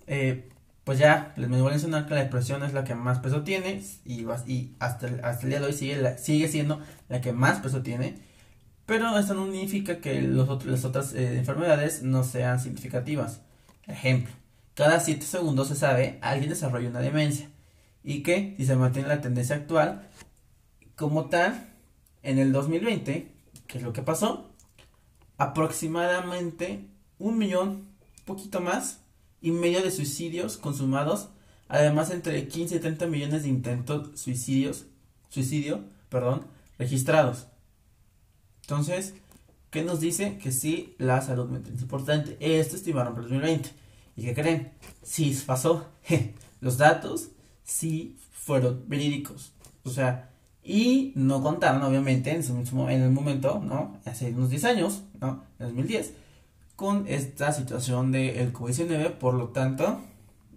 eh, 0.09 0.49
pues 0.85 0.99
ya 0.99 1.35
les 1.37 1.49
voy 1.51 1.61
a 1.61 1.71
mencionar 1.71 2.07
que 2.07 2.15
la 2.15 2.23
depresión 2.23 2.63
es 2.63 2.73
la 2.73 2.83
que 2.83 2.95
más 2.95 3.19
peso 3.19 3.43
tiene 3.43 3.83
y, 4.05 4.25
y 4.47 4.75
hasta, 4.79 5.07
hasta 5.23 5.43
el 5.43 5.51
día 5.51 5.61
de 5.61 5.67
hoy 5.67 5.73
sigue, 5.75 6.19
sigue 6.19 6.49
siendo 6.49 6.81
la 7.09 7.21
que 7.21 7.33
más 7.33 7.61
peso 7.61 7.83
tiene. 7.83 8.17
Pero 8.87 9.19
esto 9.19 9.35
no 9.35 9.45
significa 9.45 10.01
que 10.01 10.23
los 10.23 10.49
otros, 10.49 10.73
las 10.73 10.85
otras 10.87 11.13
eh, 11.13 11.37
enfermedades 11.37 12.03
no 12.03 12.25
sean 12.25 12.59
significativas. 12.59 13.43
Ejemplo, 13.87 14.33
cada 14.73 14.99
7 14.99 15.27
segundos 15.27 15.69
se 15.69 15.77
sabe 15.77 16.19
alguien 16.23 16.49
desarrolla 16.49 16.89
una 16.89 17.01
demencia 17.01 17.51
y 18.03 18.23
que 18.23 18.55
si 18.57 18.65
se 18.65 18.77
mantiene 18.77 19.09
la 19.09 19.21
tendencia 19.21 19.57
actual, 19.57 20.09
como 20.97 21.27
tal, 21.27 21.69
en 22.23 22.39
el 22.39 22.51
2020, 22.51 23.31
que 23.67 23.77
es 23.79 23.85
lo 23.85 23.93
que 23.93 24.01
pasó, 24.01 24.55
aproximadamente 25.37 26.89
un 27.19 27.37
millón, 27.37 27.89
poquito 28.25 28.61
más, 28.61 29.01
y 29.41 29.51
medio 29.51 29.83
de 29.83 29.91
suicidios 29.91 30.57
consumados, 30.57 31.29
además 31.69 32.11
entre 32.11 32.49
15 32.49 32.77
y 32.77 32.79
30 32.81 33.07
millones 33.07 33.43
de 33.43 33.49
intentos 33.49 34.19
suicidios, 34.19 34.87
suicidio, 35.29 35.85
perdón, 36.09 36.47
registrados. 36.79 37.47
Entonces, 38.63 39.15
¿qué 39.71 39.83
nos 39.83 40.01
dice? 40.01 40.39
Que 40.39 40.53
sí, 40.53 40.95
la 40.99 41.23
salud 41.23 41.49
mental 41.49 41.75
es 41.75 41.83
importante. 41.83 42.37
Esto 42.41 42.77
estimaron 42.77 43.15
para 43.15 43.27
el 43.27 43.33
2020. 43.33 43.71
¿Y 44.17 44.23
qué 44.23 44.35
creen? 44.35 44.73
Sí 45.03 45.39
pasó. 45.47 45.87
Los 46.61 46.77
datos 46.79 47.31
sí 47.63 48.19
fueron 48.33 48.85
verídicos. 48.89 49.53
O 49.85 49.91
sea, 49.91 50.31
y 50.63 51.13
no 51.15 51.43
contaron, 51.43 51.83
obviamente, 51.83 52.31
en, 52.31 52.43
en 52.43 53.03
el 53.03 53.11
momento, 53.11 53.63
¿no? 53.65 53.99
Hace 54.05 54.33
unos 54.33 54.51
10 54.51 54.65
años, 54.65 55.03
¿no? 55.21 55.45
En 55.59 55.69
2010, 55.69 56.13
con 56.79 57.09
esta 57.09 57.51
situación 57.53 58.13
del 58.13 58.55
COVID-19. 58.55 59.19
Por 59.19 59.35
lo 59.35 59.49
tanto, 59.49 60.01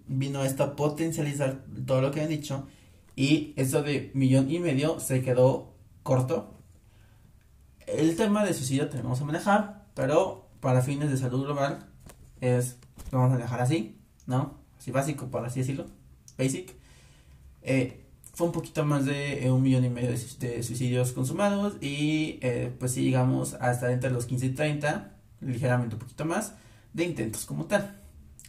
vino 0.07 0.45
esto 0.45 0.63
a 0.63 0.75
potencializar 0.75 1.65
todo 1.87 2.01
lo 2.01 2.11
que 2.11 2.21
han 2.21 2.29
dicho. 2.29 2.67
Y 3.15 3.53
eso 3.57 3.81
de 3.81 4.11
millón 4.13 4.51
y 4.51 4.59
medio 4.59 4.99
se 4.99 5.23
quedó 5.23 5.73
corto 6.03 6.61
el 7.87 8.15
tema 8.15 8.45
de 8.45 8.53
suicidio 8.53 8.89
tenemos 8.89 9.19
que 9.19 9.25
manejar, 9.25 9.85
pero 9.93 10.49
para 10.59 10.81
fines 10.81 11.09
de 11.09 11.17
salud 11.17 11.43
global 11.43 11.87
es, 12.39 12.77
lo 13.11 13.19
vamos 13.19 13.35
a 13.35 13.37
dejar 13.37 13.61
así, 13.61 13.99
¿no? 14.27 14.59
Así 14.77 14.91
básico, 14.91 15.27
por 15.27 15.45
así 15.45 15.59
decirlo, 15.59 15.85
basic. 16.37 16.73
Eh, 17.63 18.05
fue 18.33 18.47
un 18.47 18.53
poquito 18.53 18.85
más 18.85 19.05
de 19.05 19.45
eh, 19.45 19.51
un 19.51 19.61
millón 19.61 19.85
y 19.85 19.89
medio 19.89 20.09
de, 20.09 20.63
suicidios 20.63 21.11
consumados 21.11 21.75
y 21.81 22.39
eh, 22.41 22.73
pues 22.79 22.93
sí 22.93 23.03
llegamos 23.03 23.55
hasta 23.55 23.91
entre 23.91 24.09
los 24.09 24.25
15 24.25 24.45
y 24.47 24.49
30, 24.51 25.15
ligeramente 25.41 25.95
un 25.95 25.99
poquito 25.99 26.25
más, 26.25 26.53
de 26.93 27.05
intentos 27.05 27.45
como 27.45 27.65
tal. 27.65 27.99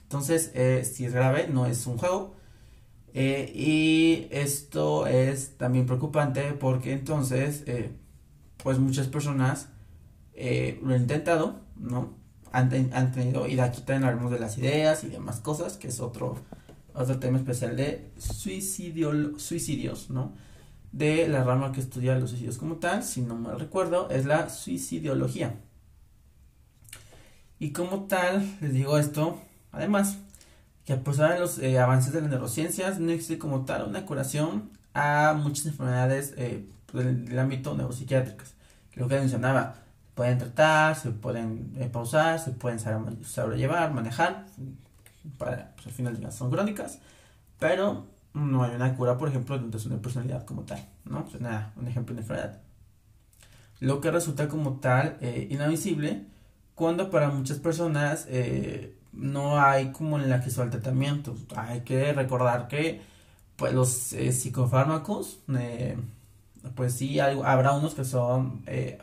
Entonces, 0.03 0.53
si 0.87 1.05
es 1.05 1.13
grave, 1.13 1.49
no 1.49 1.67
es 1.67 1.87
un 1.87 1.99
juego. 1.99 2.37
y 3.15 4.29
esto 4.31 5.07
es 5.07 5.57
también 5.59 5.87
preocupante 5.87 6.53
porque 6.53 6.93
entonces 6.93 7.65
pues 8.63 8.79
muchas 8.79 9.09
personas 9.09 9.69
eh, 10.35 10.81
lo 10.83 10.95
han 10.95 11.03
intentado, 11.03 11.61
¿no? 11.77 12.15
Han, 12.53 12.69
tenido, 12.69 13.47
y 13.47 13.55
de 13.55 13.63
aquí 13.63 13.81
también 13.81 14.05
hablamos 14.05 14.31
de 14.31 14.39
las 14.39 14.59
ideas 14.59 15.05
y 15.05 15.09
demás 15.09 15.41
cosas, 15.41 15.79
que 15.79 15.89
es 15.89 16.01
otro, 16.01 16.37
otro 16.93 17.19
tema 17.19 17.39
especial 17.39 17.77
de 17.77 18.13
suicidio, 18.19 19.39
suicidios, 19.39 20.11
¿no? 20.11 20.35
De 20.93 21.29
la 21.29 21.45
rama 21.45 21.73
que 21.73 21.81
estudia 21.81 22.19
los 22.19 22.29
suicidios 22.31 22.59
como 22.59 22.77
tal, 22.77 23.03
si 23.05 23.23
no 23.23 23.37
me 23.37 23.55
recuerdo, 23.55 24.11
es 24.11 24.27
la 24.27 24.51
suicidiología. 24.51 25.55
Y 27.62 27.71
como 27.71 28.07
tal, 28.07 28.45
les 28.61 28.73
digo 28.73 28.99
esto, 28.99 29.40
además, 29.71 30.19
que 30.85 30.95
a 30.95 31.04
pesar 31.04 31.35
de 31.35 31.38
los 31.38 31.61
eh, 31.61 31.78
avances 31.78 32.12
de 32.12 32.21
las 32.21 32.28
neurociencias, 32.28 32.99
no 32.99 33.12
existe 33.12 33.38
como 33.38 33.64
tal 33.64 33.85
una 33.85 34.04
curación 34.04 34.71
a 34.95 35.38
muchas 35.40 35.66
enfermedades 35.66 36.35
eh, 36.38 36.69
del, 36.92 37.38
ámbito 37.38 37.76
neuropsiquiátricas. 37.76 38.54
Lo 38.95 39.07
que 39.07 39.14
mencionaba, 39.14 39.76
pueden 40.16 40.38
tratar, 40.38 40.97
se 40.97 41.12
pueden 41.12 41.73
eh, 41.78 41.87
pausar, 41.87 42.40
se 42.40 42.50
pueden 42.50 42.81
sobrellevar, 43.23 43.92
manejar, 43.95 44.47
para, 45.38 45.71
pues, 45.76 45.87
al 45.87 45.92
final 45.92 46.33
son 46.33 46.50
crónicas, 46.50 46.99
pero 47.61 48.09
no 48.35 48.64
hay 48.64 48.75
una 48.75 48.97
cura, 48.97 49.16
por 49.16 49.28
ejemplo, 49.28 49.57
de 49.57 49.87
una 49.87 50.02
personalidad 50.02 50.45
como 50.45 50.62
tal, 50.62 50.85
¿no? 51.04 51.28
Es 51.28 51.35
un 51.76 51.87
ejemplo 51.87 52.16
de 52.16 52.23
enfermedad. 52.23 52.61
Lo 53.78 54.00
que 54.00 54.11
resulta 54.11 54.49
como 54.49 54.81
tal 54.81 55.16
eh, 55.21 55.47
inadmisible 55.49 56.33
cuando 56.75 57.11
para 57.11 57.31
muchas 57.31 57.59
personas 57.59 58.26
eh, 58.29 58.95
no 59.12 59.61
hay 59.61 59.93
como 59.93 60.19
el 60.19 60.33
acceso 60.33 60.62
al 60.62 60.71
tratamiento. 60.71 61.37
Hay 61.57 61.81
que 61.81 62.12
recordar 62.12 62.69
que 62.69 63.00
pues 63.57 63.73
los 63.75 64.12
eh, 64.14 64.33
psicofármacos 64.33 65.41
pues 66.75 66.95
sí, 66.95 67.19
habrá 67.21 67.73
unos 67.73 67.95
que 67.95 68.05
son 68.05 68.62
eh, 68.67 68.99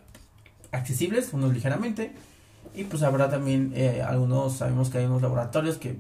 accesibles, 0.72 1.34
unos 1.34 1.54
ligeramente, 1.54 2.14
y 2.74 2.86
pues 2.86 3.04
habrá 3.04 3.30
también 3.30 3.74
eh, 3.76 4.02
algunos, 4.02 4.58
sabemos 4.58 4.90
que 4.90 5.00
hay 5.00 5.06
unos 5.06 5.22
laboratorios 5.22 5.78
que 5.78 5.98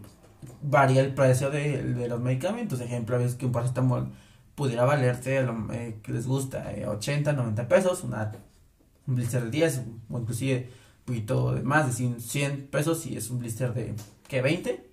varía 0.61 1.01
el 1.01 1.13
precio 1.13 1.49
de, 1.51 2.07
los 2.07 2.19
medicamentos, 2.19 2.79
ejemplo, 2.79 3.15
a 3.15 3.19
veces 3.19 3.35
que 3.35 3.45
un 3.45 3.51
paracetamol 3.51 4.09
pudiera 4.55 4.85
valerte, 4.85 5.45
eh, 5.73 5.99
que 6.01 6.11
les 6.11 6.27
gusta, 6.27 6.71
80, 6.87 7.33
90 7.33 7.67
pesos, 7.67 8.03
un 8.03 9.15
blister 9.15 9.43
de 9.43 9.51
10, 9.51 9.81
o 10.09 10.19
inclusive 10.19 10.69
un 11.09 11.15
poquito 11.15 11.53
de 11.53 11.63
más 11.63 11.97
de 11.97 12.19
100, 12.19 12.67
pesos 12.67 13.01
si 13.01 13.17
es 13.17 13.29
un 13.29 13.39
blister 13.39 13.73
de, 13.73 13.95
que 14.27 14.41
20, 14.41 14.85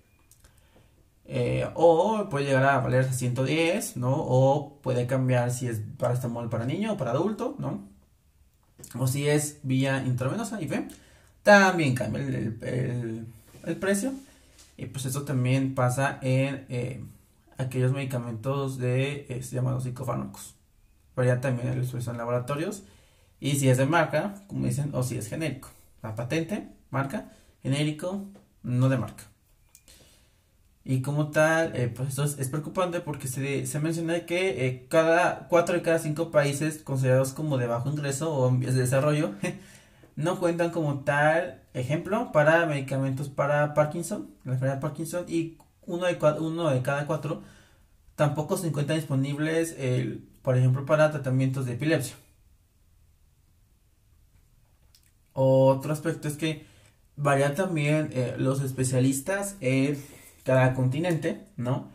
eh, 1.26 1.68
o 1.74 2.28
puede 2.30 2.46
llegar 2.46 2.64
a 2.64 2.80
valer 2.80 3.12
110, 3.12 3.96
¿no? 3.96 4.14
O 4.16 4.78
puede 4.82 5.06
cambiar 5.06 5.50
si 5.50 5.66
es 5.68 5.78
para 5.78 6.14
paracetamol 6.14 6.48
para 6.48 6.64
niño 6.64 6.94
o 6.94 6.96
para 6.96 7.10
adulto, 7.10 7.56
¿no? 7.58 7.86
O 8.98 9.06
si 9.06 9.28
es 9.28 9.58
vía 9.62 10.04
intravenosa, 10.06 10.60
y 10.60 10.66
ve, 10.66 10.88
también 11.42 11.94
cambia 11.94 12.22
el, 12.22 13.26
precio. 13.80 14.12
Y 14.76 14.86
pues 14.86 15.06
eso 15.06 15.22
también 15.24 15.74
pasa 15.74 16.18
en 16.22 16.66
eh, 16.68 17.02
aquellos 17.58 17.92
medicamentos 17.92 18.78
de 18.78 19.26
eh, 19.28 19.40
llamados 19.40 19.84
psicofármacos. 19.84 20.54
Varía 21.16 21.40
también 21.40 21.68
el 21.68 21.80
uso 21.80 21.98
en 22.10 22.18
laboratorios. 22.18 22.82
Y 23.40 23.56
si 23.56 23.68
es 23.68 23.78
de 23.78 23.86
marca, 23.86 24.34
como 24.46 24.66
dicen, 24.66 24.90
o 24.94 25.02
si 25.02 25.16
es 25.16 25.28
genérico. 25.28 25.70
La 26.02 26.14
patente, 26.14 26.68
marca, 26.90 27.32
genérico, 27.62 28.26
no 28.62 28.88
de 28.88 28.98
marca. 28.98 29.24
Y 30.88 31.02
como 31.02 31.30
tal, 31.30 31.74
eh, 31.74 31.88
pues 31.88 32.10
esto 32.10 32.22
es, 32.22 32.48
preocupante 32.48 33.00
porque 33.00 33.26
se, 33.26 33.66
menciona 33.80 34.20
que 34.24 34.66
eh, 34.66 34.86
cada 34.88 35.48
cuatro 35.48 35.74
de 35.74 35.82
cada 35.82 35.98
cinco 35.98 36.30
países 36.30 36.78
considerados 36.78 37.32
como 37.32 37.58
de 37.58 37.66
bajo 37.66 37.90
ingreso 37.90 38.32
o 38.32 38.48
en 38.48 38.60
vías 38.60 38.74
de 38.76 38.82
desarrollo 38.82 39.32
no 40.16 40.38
cuentan 40.38 40.70
como 40.70 41.00
tal 41.00 41.60
ejemplo 41.74 42.30
para 42.30 42.66
medicamentos 42.66 43.28
para 43.28 43.74
Parkinson, 43.74 44.30
la 44.44 44.52
enfermedad 44.52 44.76
de 44.76 44.80
Parkinson, 44.82 45.24
y 45.28 45.58
uno 45.86 46.06
de, 46.06 46.18
uno 46.38 46.70
de 46.70 46.82
cada 46.82 47.06
cuatro 47.06 47.42
tampoco 48.14 48.56
se 48.56 48.68
encuentran 48.68 48.98
disponibles, 48.98 49.76
por 50.42 50.56
ejemplo, 50.56 50.86
para 50.86 51.10
tratamientos 51.10 51.66
de 51.66 51.72
epilepsia. 51.74 52.14
Otro 55.38 55.92
aspecto 55.92 56.28
es 56.28 56.38
que 56.38 56.64
varía 57.16 57.54
también 57.54 58.08
eh, 58.14 58.36
los 58.38 58.62
especialistas 58.62 59.56
en 59.60 60.02
cada 60.44 60.72
continente, 60.72 61.44
¿no? 61.58 61.90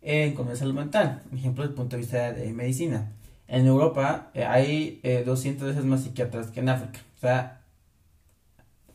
En 0.00 0.34
de 0.34 0.56
salud 0.56 0.72
mental, 0.74 1.22
por 1.28 1.38
ejemplo, 1.38 1.62
desde 1.62 1.72
el 1.72 1.76
punto 1.76 1.96
de 1.96 2.02
vista 2.02 2.32
de 2.32 2.52
medicina. 2.54 3.12
En 3.48 3.66
Europa 3.66 4.30
eh, 4.32 4.44
hay 4.44 5.02
200 5.26 5.62
eh, 5.62 5.66
veces 5.66 5.84
más 5.84 6.04
psiquiatras 6.04 6.46
que 6.46 6.60
en 6.60 6.70
África. 6.70 7.00
O 7.18 7.20
sea, 7.20 7.60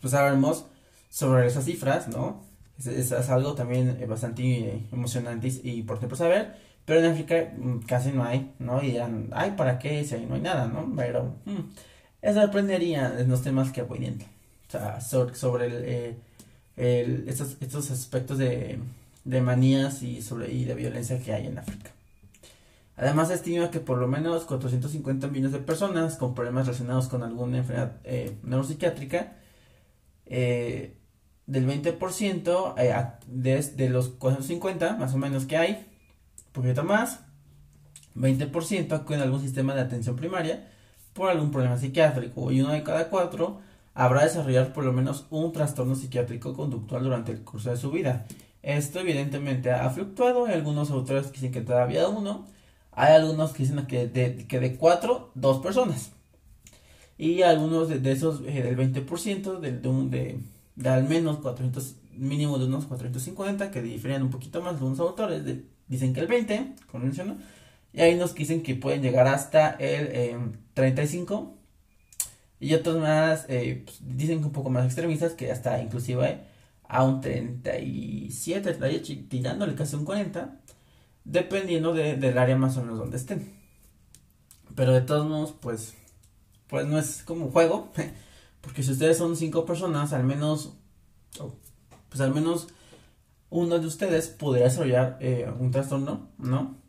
pues 0.01 0.11
sabemos 0.11 0.65
sobre 1.09 1.45
esas 1.45 1.65
cifras, 1.65 2.07
¿no? 2.07 2.43
Es, 2.83 3.11
algo 3.29 3.53
también 3.53 4.03
bastante 4.09 4.87
emocionante 4.91 5.47
y 5.63 5.73
importante 5.73 6.15
saber. 6.15 6.55
Pero 6.85 7.01
en 7.01 7.11
África 7.11 7.53
mm, 7.55 7.79
casi 7.85 8.11
no 8.11 8.23
hay, 8.23 8.51
¿no? 8.57 8.81
Y 8.81 8.91
dirán, 8.93 9.29
ay, 9.33 9.51
¿para 9.55 9.77
qué? 9.77 10.03
Si 10.03 10.15
ahí 10.15 10.25
no 10.25 10.35
hay 10.35 10.41
nada, 10.41 10.67
¿no? 10.67 10.91
Pero 10.95 11.35
mm, 11.45 11.61
eso 12.25 12.41
aprendería 12.41 13.19
en 13.19 13.29
los 13.29 13.43
temas 13.43 13.71
que 13.71 13.81
apoyan. 13.81 14.17
O 14.67 14.71
sea, 14.71 14.99
sobre, 14.99 15.67
el, 15.67 16.17
eh, 16.75 17.25
estos, 17.27 17.91
aspectos 17.91 18.39
de, 18.39 18.79
manías 19.41 20.01
y, 20.01 20.21
sobre, 20.23 20.51
y 20.51 20.65
de 20.65 20.73
violencia 20.73 21.21
que 21.21 21.33
hay 21.33 21.45
en 21.45 21.59
África. 21.59 21.91
Además, 22.97 23.27
se 23.27 23.35
estima 23.35 23.69
que 23.69 23.79
por 23.79 23.99
lo 23.99 24.07
menos 24.07 24.45
450 24.45 25.27
millones 25.27 25.51
de 25.51 25.59
personas 25.59 26.17
con 26.17 26.33
problemas 26.33 26.65
relacionados 26.65 27.07
con 27.09 27.21
alguna 27.21 27.59
enfermedad 27.59 27.97
eh, 28.05 28.35
neuropsiquiátrica, 28.43 29.33
eh, 30.25 30.97
del 31.45 31.67
20% 31.67 32.73
eh, 32.77 32.95
de, 33.27 33.61
de, 33.61 33.89
los 33.89 34.09
450 34.09 34.97
más 34.97 35.13
o 35.13 35.17
menos 35.17 35.45
que 35.45 35.57
hay, 35.57 35.85
poquito 36.53 36.83
más, 36.83 37.19
20% 38.15 38.91
acuden 38.93 39.19
a 39.19 39.23
algún 39.25 39.41
sistema 39.41 39.75
de 39.75 39.81
atención 39.81 40.15
primaria 40.15 40.71
por 41.15 41.29
algún 41.29 41.49
problema 41.49 41.77
psiquiátrico 41.77 42.51
y 42.51 42.61
uno 42.61 42.73
de 42.73 42.83
cada 42.83 43.09
cuatro 43.09 43.61
habrá 43.93 44.25
desarrollar 44.25 44.73
por 44.73 44.83
lo 44.83 44.91
menos 44.91 45.25
un 45.29 45.53
trastorno 45.53 45.95
psiquiátrico 45.95 46.53
conductual 46.53 47.03
durante 47.03 47.31
el 47.31 47.41
curso 47.41 47.71
de 47.71 47.77
su 47.77 47.89
vida. 47.89 48.27
Esto 48.61 48.99
evidentemente 48.99 49.71
ha 49.71 49.89
fluctuado, 49.89 50.45
hay 50.45 50.53
algunos 50.53 50.91
autores 50.91 51.27
que 51.27 51.33
dicen 51.33 51.53
que 51.53 51.61
todavía 51.61 52.09
uno, 52.09 52.45
hay 52.91 53.13
algunos 53.13 53.53
que 53.53 53.63
dicen 53.63 53.85
que 53.87 54.07
de, 54.07 54.45
que 54.45 54.59
de 54.59 54.75
cuatro, 54.75 55.31
dos 55.35 55.59
personas. 55.59 56.11
Y 57.17 57.43
algunos 57.43 57.87
de, 57.87 58.11
esos, 58.11 58.41
eh, 58.41 58.61
del 58.61 58.75
20%, 58.75 59.59
de, 59.61 59.71
de, 59.71 60.39
de, 60.75 60.89
al 60.89 61.05
menos 61.05 61.37
400, 61.37 61.95
mínimo 62.17 62.57
de 62.57 62.65
unos 62.65 62.85
450, 62.87 63.71
que 63.71 63.81
difieren 63.81 64.21
un 64.21 64.31
poquito 64.31 64.61
más 64.61 64.77
de 64.79 64.85
unos 64.85 64.99
autores, 64.99 65.45
de 65.45 65.63
dicen 65.87 66.13
que 66.13 66.19
el 66.19 66.27
20, 66.27 66.73
como 66.91 67.05
menciono, 67.05 67.37
y 67.95 68.01
hay 68.01 68.19
que 68.19 68.33
dicen 68.33 68.61
que 68.61 68.75
pueden 68.75 69.01
llegar 69.01 69.25
hasta 69.27 69.71
el 69.79 70.59
35, 70.73 71.35
em, 72.59 72.67
y 72.67 72.73
otros 72.73 72.97
más 72.97 73.45
eh, 73.47 73.83
pues, 73.85 73.99
dicen 74.01 74.39
que 74.41 74.47
un 74.47 74.51
poco 74.51 74.69
más 74.69 74.85
extremistas, 74.85 75.33
que 75.33 75.49
hasta 75.49 75.81
inclusive 75.81 76.41
a 76.83 77.03
un 77.05 77.21
37, 77.21 78.73
tirándole 79.29 79.75
casi 79.75 79.95
un 79.95 80.03
40, 80.03 80.59
dependiendo 81.23 81.93
del 81.93 82.37
área 82.37 82.57
más 82.57 82.75
o 82.77 82.81
menos 82.81 82.99
donde 82.99 83.15
estén. 83.15 83.55
Pero 84.75 84.91
de 84.91 85.01
todos 85.01 85.27
modos, 85.27 85.53
pues, 85.61 85.95
pues 86.67 86.85
no 86.87 86.99
es 86.99 87.23
como 87.23 87.45
un 87.45 87.51
juego, 87.51 87.93
porque 88.61 88.83
si 88.83 88.91
ustedes 88.91 89.17
son 89.17 89.37
5 89.37 89.65
personas, 89.65 90.11
al 90.11 90.25
menos, 90.25 90.73
pues 92.09 92.19
al 92.19 92.33
menos 92.33 92.67
uno 93.49 93.79
de 93.79 93.87
ustedes 93.87 94.27
podría 94.27 94.65
desarrollar 94.65 95.17
eh, 95.21 95.49
un 95.57 95.71
trastorno, 95.71 96.29
¿no? 96.37 96.84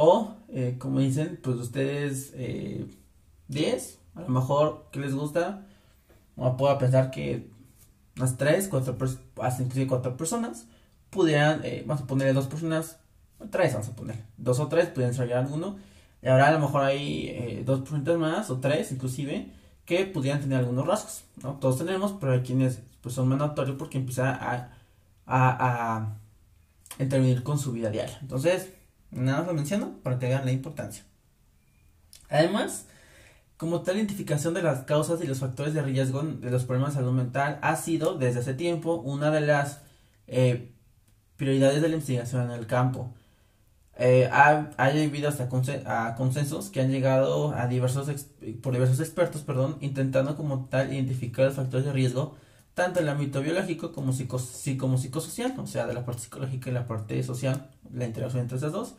O, 0.00 0.36
eh, 0.48 0.76
como 0.78 1.00
dicen, 1.00 1.40
pues 1.42 1.56
ustedes 1.56 2.32
10, 2.32 2.38
eh, 2.38 3.98
a 4.14 4.20
lo 4.20 4.28
mejor 4.28 4.86
que 4.92 5.00
les 5.00 5.12
gusta, 5.14 5.66
o 6.36 6.56
puedo 6.56 6.78
pensar 6.78 7.10
que 7.10 7.50
unas 8.16 8.36
3, 8.36 8.68
4, 8.68 8.96
hasta 9.42 9.62
inclusive 9.62 9.88
4 9.88 10.16
personas, 10.16 10.66
pudieran, 11.10 11.62
vamos 11.86 12.02
a 12.04 12.06
ponerle 12.06 12.32
dos 12.32 12.46
personas, 12.46 12.98
3 13.50 13.72
vamos 13.72 13.88
a 13.88 13.96
poner, 13.96 14.16
dos 14.36 14.60
o 14.60 14.68
tres 14.68 14.88
pudieran 14.88 15.12
desarrollar 15.12 15.38
alguno, 15.38 15.78
y 16.22 16.28
ahora 16.28 16.48
a 16.48 16.52
lo 16.52 16.60
mejor 16.60 16.82
hay 16.82 17.62
dos 17.64 17.80
personas 17.80 18.18
más, 18.18 18.50
o 18.50 18.58
tres 18.58 18.92
inclusive, 18.92 19.50
que 19.84 20.04
pudieran 20.04 20.40
tener 20.40 20.58
algunos 20.58 20.86
rasgos, 20.86 21.24
¿no? 21.42 21.54
Todos 21.54 21.78
tenemos, 21.78 22.12
pero 22.20 22.32
hay 22.34 22.42
quienes 22.42 22.80
pues, 23.00 23.14
son 23.14 23.28
mandatorios 23.28 23.76
porque 23.76 23.98
empieza 23.98 24.32
a 24.32 24.78
a, 25.28 26.06
a 26.96 27.02
intervenir 27.02 27.42
con 27.42 27.58
su 27.58 27.72
vida 27.72 27.90
diaria. 27.90 28.18
Entonces, 28.22 28.72
nada 29.10 29.38
más 29.38 29.46
lo 29.48 29.54
menciono 29.54 29.98
para 30.02 30.18
que 30.18 30.26
vean 30.28 30.44
la 30.44 30.52
importancia. 30.52 31.04
Además, 32.28 32.86
como 33.56 33.82
tal 33.82 33.96
identificación 33.96 34.54
de 34.54 34.62
las 34.62 34.84
causas 34.84 35.22
y 35.22 35.26
los 35.26 35.40
factores 35.40 35.74
de 35.74 35.82
riesgo 35.82 36.22
de 36.22 36.50
los 36.50 36.64
problemas 36.64 36.94
de 36.94 37.00
salud 37.00 37.12
mental 37.12 37.58
ha 37.62 37.76
sido 37.76 38.16
desde 38.16 38.40
hace 38.40 38.54
tiempo 38.54 38.94
una 38.94 39.30
de 39.30 39.40
las 39.40 39.82
eh, 40.26 40.72
prioridades 41.36 41.82
de 41.82 41.88
la 41.88 41.94
investigación 41.94 42.44
en 42.44 42.52
el 42.52 42.66
campo. 42.66 43.14
Eh, 43.96 44.28
ha, 44.32 44.70
ha 44.76 44.84
habido 44.84 45.28
hasta 45.28 45.48
a 45.86 46.14
consensos 46.14 46.70
que 46.70 46.80
han 46.80 46.90
llegado 46.90 47.52
a 47.52 47.66
diversos 47.66 48.08
por 48.62 48.72
diversos 48.72 49.00
expertos, 49.00 49.42
perdón, 49.42 49.76
intentando 49.80 50.36
como 50.36 50.66
tal 50.66 50.92
identificar 50.92 51.46
los 51.46 51.54
factores 51.56 51.84
de 51.84 51.92
riesgo 51.92 52.36
tanto 52.78 53.00
el 53.00 53.08
ámbito 53.08 53.42
biológico 53.42 53.90
como, 53.90 54.12
psico, 54.12 54.40
como 54.78 54.98
psicosocial, 54.98 55.52
o 55.58 55.66
sea, 55.66 55.84
de 55.88 55.94
la 55.94 56.04
parte 56.04 56.22
psicológica 56.22 56.70
y 56.70 56.72
la 56.72 56.86
parte 56.86 57.20
social, 57.24 57.70
la 57.92 58.06
interacción 58.06 58.42
entre 58.42 58.56
esas 58.56 58.70
dos, 58.70 58.94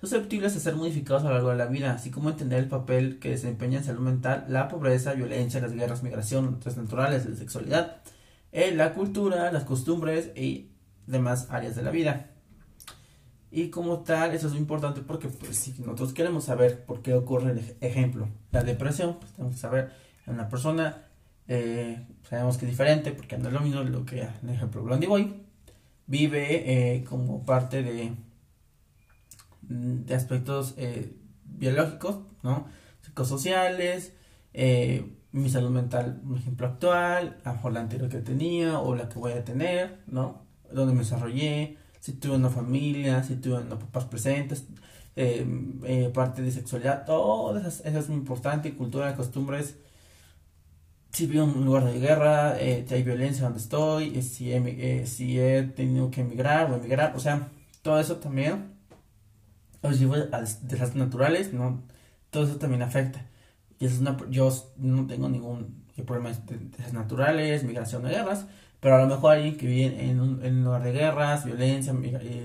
susceptibles 0.00 0.54
de 0.54 0.60
ser 0.60 0.76
modificados 0.76 1.24
a 1.24 1.26
lo 1.26 1.32
largo 1.32 1.50
de 1.50 1.56
la 1.56 1.66
vida, 1.66 1.94
así 1.94 2.12
como 2.12 2.30
entender 2.30 2.60
el 2.60 2.68
papel 2.68 3.18
que 3.18 3.30
desempeña 3.30 3.78
en 3.78 3.84
salud 3.84 4.02
mental 4.02 4.44
la 4.48 4.68
pobreza, 4.68 5.14
violencia, 5.14 5.60
las 5.60 5.72
guerras, 5.72 6.04
migración, 6.04 6.60
tres 6.60 6.76
naturales, 6.76 7.26
la 7.26 7.34
sexualidad, 7.34 8.02
eh, 8.52 8.70
la 8.70 8.94
cultura, 8.94 9.50
las 9.50 9.64
costumbres 9.64 10.30
y 10.36 10.70
demás 11.08 11.48
áreas 11.50 11.74
de 11.74 11.82
la 11.82 11.90
vida. 11.90 12.30
Y 13.50 13.70
como 13.70 14.04
tal, 14.04 14.32
eso 14.32 14.46
es 14.46 14.54
importante 14.54 15.00
porque 15.00 15.26
pues, 15.26 15.58
si 15.58 15.72
nosotros 15.80 16.12
queremos 16.12 16.44
saber 16.44 16.84
por 16.84 17.02
qué 17.02 17.14
ocurre, 17.14 17.50
el 17.50 17.76
ejemplo, 17.80 18.28
la 18.52 18.62
depresión, 18.62 19.16
pues 19.18 19.32
tenemos 19.32 19.56
que 19.56 19.60
saber 19.60 19.90
en 20.24 20.34
una 20.34 20.48
persona 20.48 21.07
eh, 21.48 22.06
sabemos 22.28 22.58
que 22.58 22.66
es 22.66 22.70
diferente 22.70 23.10
porque 23.12 23.38
no 23.38 23.48
es 23.48 23.54
lo 23.54 23.60
mismo 23.60 23.82
lo 23.82 24.04
que, 24.04 24.20
en 24.20 24.50
ejemplo, 24.50 24.82
Blondie 24.82 25.08
Boy 25.08 25.42
vive 26.06 26.96
eh, 26.96 27.04
como 27.04 27.44
parte 27.44 27.82
de, 27.82 28.12
de 29.62 30.14
aspectos 30.14 30.74
eh, 30.76 31.16
biológicos, 31.44 32.18
¿no? 32.42 32.66
Psicosociales, 33.00 34.12
mi 35.32 35.48
salud 35.50 35.70
mental, 35.70 36.20
un 36.24 36.36
ejemplo 36.36 36.66
actual, 36.66 37.38
a 37.44 37.54
mejor 37.54 37.72
la 37.72 37.80
anterior 37.80 38.10
que 38.10 38.18
tenía 38.18 38.78
o 38.78 38.94
la 38.94 39.08
que 39.08 39.18
voy 39.18 39.32
a 39.32 39.44
tener, 39.44 40.00
¿no? 40.06 40.46
Donde 40.70 40.92
me 40.92 41.00
desarrollé, 41.00 41.78
si 42.00 42.12
tuve 42.12 42.36
una 42.36 42.50
familia, 42.50 43.22
si 43.22 43.36
tuve 43.36 43.58
unos 43.58 43.78
papás 43.78 44.04
presentes, 44.04 44.66
parte 46.12 46.42
de 46.42 46.50
sexualidad, 46.50 47.06
todo 47.06 47.58
eso 47.58 47.82
es 47.84 48.08
muy 48.08 48.18
importante, 48.18 48.74
cultura, 48.74 49.14
costumbres, 49.16 49.76
si 51.10 51.26
vivo 51.26 51.44
en 51.44 51.50
un 51.50 51.64
lugar 51.64 51.84
de 51.84 51.98
guerra, 51.98 52.60
eh, 52.60 52.86
hay 52.90 53.02
violencia 53.02 53.44
donde 53.44 53.58
estoy, 53.58 54.16
eh, 54.16 54.22
si, 54.22 54.52
he, 54.52 54.58
eh, 55.00 55.06
si 55.06 55.40
he 55.40 55.62
tenido 55.62 56.10
que 56.10 56.20
emigrar 56.20 56.70
o 56.70 56.76
emigrar, 56.76 57.14
o 57.16 57.20
sea, 57.20 57.48
todo 57.82 57.98
eso 57.98 58.16
también, 58.16 58.72
los 59.82 59.98
desastres 59.98 60.94
naturales, 60.94 61.52
¿no? 61.52 61.82
todo 62.30 62.44
eso 62.44 62.56
también 62.56 62.82
afecta. 62.82 63.26
Y 63.78 63.86
eso 63.86 63.94
es 63.96 64.00
una, 64.00 64.16
yo 64.28 64.52
no 64.76 65.06
tengo 65.06 65.28
ningún 65.28 65.84
problema 66.06 66.30
de 66.30 66.58
desastres 66.58 66.92
naturales, 66.92 67.64
migración 67.64 68.02
de 68.02 68.10
guerras, 68.10 68.46
pero 68.80 68.96
a 68.96 69.00
lo 69.00 69.08
mejor 69.08 69.34
alguien 69.34 69.56
que 69.56 69.66
vive 69.66 70.08
en 70.08 70.20
un, 70.20 70.44
en 70.44 70.64
lugar 70.64 70.82
de 70.82 70.92
guerras, 70.92 71.44
violencia, 71.44 71.92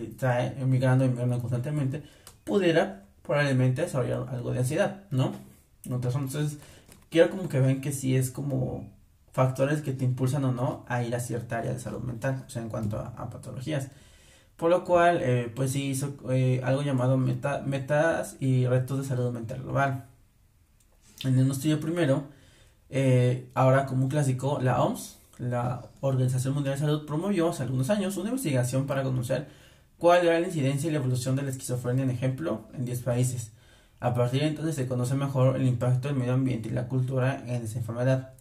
está 0.10 0.48
emigrando, 0.48 1.06
emigrando 1.06 1.40
constantemente, 1.40 2.02
pudiera 2.44 3.06
probablemente 3.22 3.84
desarrollar 3.84 4.28
algo 4.30 4.52
de 4.52 4.60
ansiedad, 4.60 5.04
¿no? 5.12 5.34
Entonces, 5.86 6.58
quiero 7.14 7.30
como 7.30 7.48
que 7.48 7.60
vean 7.60 7.80
que 7.80 7.92
sí 7.92 8.16
es 8.16 8.32
como 8.32 8.92
factores 9.32 9.84
que 9.84 9.94
te 9.94 10.04
impulsan 10.04 10.46
o 10.46 10.52
no 10.52 10.84
a 10.88 11.04
ir 11.04 11.16
a 11.16 11.20
cierta 11.20 11.60
área 11.60 11.72
de 11.72 11.80
salud 11.80 12.02
mental, 12.02 12.44
o 12.48 12.50
sea, 12.50 12.64
en 12.64 12.70
cuanto 12.70 12.98
a, 12.98 13.30
patologías. 13.30 13.90
Por 14.58 14.72
lo 14.72 14.84
cual, 14.84 15.20
eh, 15.22 15.52
pues 15.56 15.72
sí 15.72 15.90
hizo 15.92 16.16
eh, 16.32 16.62
algo 16.64 16.82
llamado 16.82 17.18
meta, 17.18 17.62
metas 17.66 18.38
y 18.40 18.66
retos 18.66 18.98
de 19.00 19.06
salud 19.06 19.32
mental 19.32 19.62
global. 19.62 20.06
En 21.24 21.40
un 21.40 21.52
estudio 21.52 21.80
primero, 21.80 22.26
eh, 22.90 23.50
ahora 23.54 23.86
como 23.86 24.06
un 24.06 24.10
clásico, 24.10 24.60
la 24.60 24.82
OMS, 24.82 25.20
la 25.38 25.90
Organización 26.02 26.56
Mundial 26.56 26.76
de 26.76 26.82
Salud 26.82 27.06
promovió 27.06 27.50
hace 27.50 27.64
algunos 27.64 27.92
años 27.92 28.18
una 28.18 28.30
investigación 28.30 28.88
para 28.88 29.04
conocer 29.04 29.48
cuál 30.00 30.26
era 30.26 30.40
la 30.40 30.48
incidencia 30.48 30.90
y 30.90 30.92
la 30.92 31.00
evolución 31.00 31.36
de 31.36 31.44
la 31.44 31.52
esquizofrenia 31.52 32.04
en 32.04 32.10
ejemplo 32.10 32.68
en 32.74 32.86
10 32.86 33.02
países. 33.02 33.53
A 34.04 34.14
partir 34.14 34.42
de 34.42 34.48
entonces 34.48 34.76
se 34.76 34.86
conoce 34.86 35.16
mejor 35.16 35.56
el 35.56 35.66
impacto 35.66 36.10
del 36.10 36.18
medio 36.18 36.34
ambiente 36.34 36.68
y 36.68 36.74
la 36.74 36.90
cultura 36.90 37.42
en 37.48 37.64
esa 37.64 37.80
enfermedad. 37.80 38.34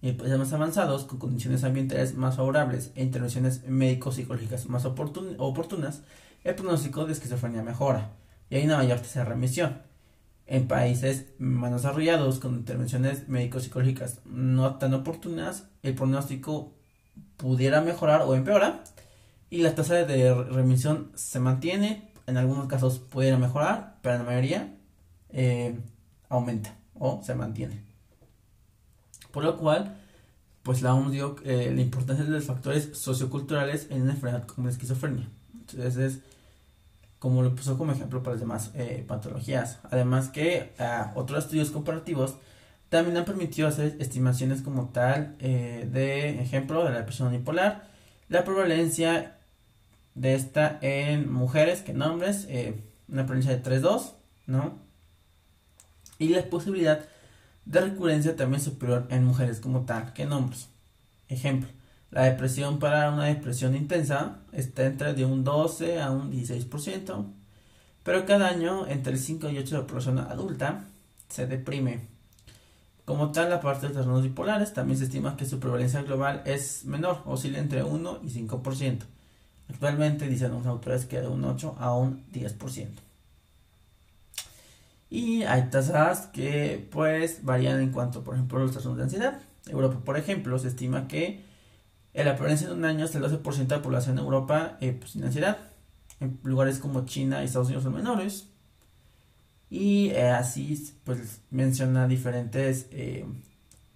En 0.00 0.16
países 0.16 0.38
más 0.38 0.54
avanzados, 0.54 1.04
con 1.04 1.18
condiciones 1.18 1.64
ambientales 1.64 2.14
más 2.14 2.36
favorables 2.36 2.92
e 2.94 3.02
intervenciones 3.02 3.68
médico-psicológicas 3.68 4.70
más 4.70 4.86
oportunas, 4.86 6.00
el 6.44 6.54
pronóstico 6.54 7.04
de 7.04 7.12
esquizofrenia 7.12 7.62
mejora 7.62 8.12
y 8.48 8.56
hay 8.56 8.64
una 8.64 8.78
mayor 8.78 9.00
tasa 9.00 9.18
de 9.18 9.26
remisión. 9.26 9.82
En 10.46 10.66
países 10.66 11.26
más 11.38 11.70
desarrollados, 11.70 12.38
con 12.38 12.54
intervenciones 12.54 13.28
médico-psicológicas 13.28 14.20
no 14.24 14.76
tan 14.76 14.94
oportunas, 14.94 15.66
el 15.82 15.94
pronóstico 15.94 16.72
pudiera 17.36 17.82
mejorar 17.82 18.22
o 18.22 18.34
empeorar 18.34 18.82
y 19.50 19.58
la 19.58 19.74
tasa 19.74 19.92
de 19.92 20.32
remisión 20.32 21.12
se 21.16 21.38
mantiene. 21.38 22.08
En 22.26 22.38
algunos 22.38 22.66
casos 22.66 22.98
pudiera 22.98 23.36
mejorar, 23.36 23.98
pero 24.00 24.14
en 24.14 24.22
la 24.22 24.26
mayoría 24.26 24.78
eh, 25.32 25.78
aumenta 26.28 26.76
o 26.94 27.22
se 27.22 27.34
mantiene. 27.34 27.82
Por 29.30 29.44
lo 29.44 29.56
cual, 29.56 29.96
pues 30.62 30.82
la 30.82 30.94
OMS 30.94 31.10
dio 31.10 31.36
eh, 31.44 31.72
la 31.74 31.80
importancia 31.80 32.24
de 32.24 32.30
los 32.30 32.44
factores 32.44 32.90
socioculturales 32.92 33.88
en 33.90 34.02
una 34.02 34.12
enfermedad 34.12 34.46
como 34.46 34.66
la 34.66 34.72
esquizofrenia. 34.72 35.28
Entonces 35.54 35.96
es 35.96 36.20
como 37.18 37.42
lo 37.42 37.54
puso 37.54 37.78
como 37.78 37.92
ejemplo 37.92 38.22
para 38.22 38.34
las 38.34 38.40
demás 38.40 38.70
eh, 38.74 39.04
patologías. 39.06 39.78
Además 39.84 40.28
que 40.28 40.74
ah, 40.78 41.12
otros 41.14 41.44
estudios 41.44 41.70
comparativos 41.70 42.36
también 42.88 43.16
han 43.16 43.24
permitido 43.24 43.68
hacer 43.68 43.96
estimaciones 44.00 44.60
como 44.60 44.90
tal 44.90 45.38
de 45.38 46.42
ejemplo 46.42 46.84
de 46.84 46.90
la 46.90 46.98
depresión 46.98 47.28
unipolar, 47.28 47.88
la 48.28 48.44
prevalencia 48.44 49.38
de 50.14 50.34
esta 50.34 50.78
en 50.82 51.32
mujeres 51.32 51.80
que 51.80 51.92
en 51.92 52.02
hombres, 52.02 52.46
una 53.08 53.24
prevalencia 53.24 53.56
de 53.56 53.62
3-2, 53.62 54.12
¿no? 54.46 54.91
Y 56.22 56.28
la 56.28 56.44
posibilidad 56.44 57.00
de 57.64 57.80
recurrencia 57.80 58.36
también 58.36 58.62
superior 58.62 59.08
en 59.10 59.24
mujeres 59.24 59.58
como 59.58 59.84
tal 59.84 60.12
que 60.12 60.22
en 60.22 60.32
hombres. 60.32 60.68
Ejemplo, 61.28 61.68
la 62.10 62.22
depresión 62.22 62.78
para 62.78 63.10
una 63.10 63.24
depresión 63.24 63.74
intensa 63.74 64.38
está 64.52 64.84
entre 64.84 65.14
de 65.14 65.24
un 65.24 65.42
12 65.42 66.00
a 66.00 66.12
un 66.12 66.30
16%, 66.30 67.26
pero 68.04 68.24
cada 68.24 68.48
año 68.48 68.86
entre 68.86 69.14
el 69.14 69.18
5 69.18 69.50
y 69.50 69.58
8 69.58 69.74
de 69.74 69.80
la 69.82 69.86
población 69.88 70.18
adulta 70.20 70.84
se 71.28 71.48
deprime. 71.48 72.06
Como 73.04 73.32
tal, 73.32 73.50
la 73.50 73.60
parte 73.60 73.88
de 73.88 73.94
trastornos 73.94 74.22
bipolares 74.22 74.72
también 74.72 74.96
se 74.96 75.04
estima 75.04 75.36
que 75.36 75.44
su 75.44 75.58
prevalencia 75.58 76.02
global 76.02 76.42
es 76.44 76.84
menor, 76.84 77.22
oscila 77.26 77.58
entre 77.58 77.82
1 77.82 78.20
y 78.22 78.28
5%. 78.28 78.98
Actualmente 79.68 80.28
dicen 80.28 80.52
los 80.52 80.66
autores 80.66 81.06
que 81.06 81.20
de 81.20 81.26
un 81.26 81.44
8 81.44 81.74
a 81.80 81.96
un 81.96 82.24
10%. 82.30 83.11
Y 85.12 85.42
hay 85.42 85.68
tasas 85.68 86.28
que 86.28 86.88
pues 86.90 87.44
varían 87.44 87.80
en 87.80 87.92
cuanto, 87.92 88.24
por 88.24 88.34
ejemplo, 88.34 88.58
los 88.60 88.70
trastornos 88.70 88.96
de 88.96 89.04
ansiedad. 89.04 89.42
Europa, 89.66 90.00
por 90.02 90.16
ejemplo, 90.16 90.58
se 90.58 90.68
estima 90.68 91.06
que 91.06 91.44
en 92.14 92.24
la 92.24 92.32
prevalencia 92.32 92.68
de 92.68 92.72
un 92.72 92.86
año 92.86 93.04
hasta 93.04 93.18
el 93.18 93.24
12% 93.24 93.66
de 93.66 93.76
la 93.76 93.82
población 93.82 94.16
en 94.16 94.24
Europa 94.24 94.78
eh, 94.80 94.96
pues, 94.98 95.10
sin 95.10 95.22
ansiedad. 95.24 95.58
En 96.18 96.40
lugares 96.44 96.78
como 96.78 97.04
China 97.04 97.42
y 97.42 97.44
Estados 97.44 97.66
Unidos 97.66 97.84
son 97.84 97.92
menores. 97.92 98.48
Y 99.68 100.08
eh, 100.12 100.30
así 100.30 100.96
pues 101.04 101.42
menciona 101.50 102.08
diferentes 102.08 102.86
eh, 102.90 103.26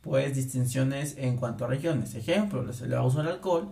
pues 0.02 0.34
distinciones 0.34 1.14
en 1.16 1.38
cuanto 1.38 1.64
a 1.64 1.68
regiones. 1.68 2.14
Ejemplo, 2.14 2.62
el 2.62 2.94
abuso 2.94 3.22
del 3.22 3.28
alcohol 3.28 3.70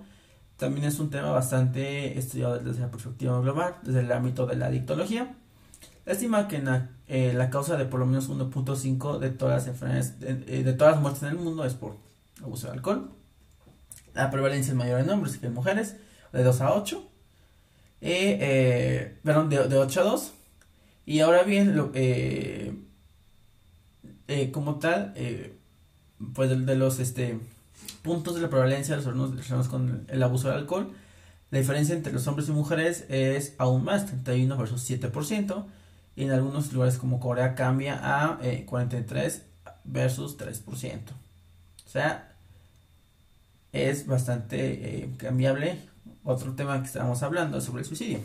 también 0.57 0.87
es 0.87 0.99
un 0.99 1.11
tema 1.11 1.31
bastante 1.31 2.19
estudiado 2.19 2.59
desde 2.59 2.81
la 2.81 2.91
perspectiva 2.91 3.39
global, 3.39 3.77
desde 3.83 4.01
el 4.01 4.11
ámbito 4.13 4.47
de 4.47 4.57
la 4.57 4.69
adictología. 4.69 5.37
Estima 6.07 6.49
que 6.49 6.63
la, 6.63 6.94
la, 7.09 7.51
causa 7.51 7.77
de 7.77 7.85
por 7.85 8.01
lo 8.01 8.07
menos 8.07 8.31
1.5 8.31 9.19
de 9.19 9.31
todas 9.31 9.55
las 9.55 9.67
enfermedades, 9.69 10.21
de, 10.21 10.35
de 10.35 10.73
todas 10.73 10.95
las 10.95 11.03
muertes 11.03 11.23
en 11.23 11.29
el 11.31 11.37
mundo 11.37 11.65
es 11.65 11.75
por 11.75 11.97
abuso 12.43 12.67
de 12.67 12.75
alcohol. 12.75 13.11
La 14.15 14.31
prevalencia 14.31 14.71
es 14.71 14.77
mayor 14.77 15.01
en 15.01 15.11
hombres 15.11 15.39
que 15.39 15.47
en 15.47 15.55
mujeres, 15.55 15.97
de 16.33 16.43
2 16.43 16.61
a 16.61 16.75
8. 16.75 17.11
Eh, 18.01 19.19
perdón, 19.23 19.49
de, 19.49 19.59
8 19.59 20.01
a 20.01 20.05
2. 20.05 20.33
Y 21.07 21.21
ahora 21.21 21.43
bien, 21.43 21.91
eh, 21.95 22.75
eh, 24.29 24.51
como 24.51 24.79
tal, 24.79 25.15
pues 26.35 26.51
de, 26.51 26.77
los 26.77 26.99
este, 26.99 27.39
puntos 28.03 28.35
de 28.37 28.43
la 28.43 28.51
prevalencia 28.51 28.97
de 28.97 29.03
los 29.03 29.31
relacionados 29.31 29.69
con 29.69 30.07
el 30.09 30.23
abuso 30.23 30.49
del 30.49 30.59
alcohol, 30.59 30.93
la 31.51 31.59
diferencia 31.59 31.95
entre 31.95 32.13
los 32.13 32.27
hombres 32.27 32.49
y 32.49 32.53
mujeres 32.53 33.05
es 33.09 33.55
aún 33.59 33.85
más, 33.85 34.07
31 34.07 34.57
versus 34.57 34.89
7%, 34.89 35.67
y 36.17 36.25
en 36.25 36.31
algunos 36.31 36.73
lugares 36.73 36.99
como 36.99 37.21
Corea 37.21 37.55
cambia 37.55 38.01
a 38.03 38.39
43 38.67 39.43
versus 39.85 40.39
3%. 40.39 41.01
O 41.85 41.89
sea, 41.89 42.35
es 43.73 44.07
bastante 44.07 45.03
eh, 45.03 45.11
cambiable. 45.17 45.79
Otro 46.23 46.55
tema 46.55 46.81
que 46.81 46.87
estábamos 46.87 47.23
hablando 47.23 47.61
sobre 47.61 47.83
el 47.83 47.89
suicidio. 47.89 48.19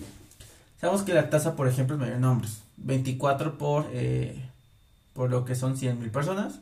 Sabemos 0.80 1.04
que 1.04 1.14
la 1.14 1.30
tasa, 1.30 1.56
por 1.56 1.68
ejemplo, 1.68 1.96
es 1.96 2.00
mayor 2.00 2.16
en 2.16 2.24
hombres. 2.24 2.62
24 2.78 3.58
por, 3.58 3.88
eh, 3.92 4.50
por 5.14 5.30
lo 5.30 5.44
que 5.44 5.56
son 5.56 5.76
100.000 5.76 6.12
personas. 6.12 6.60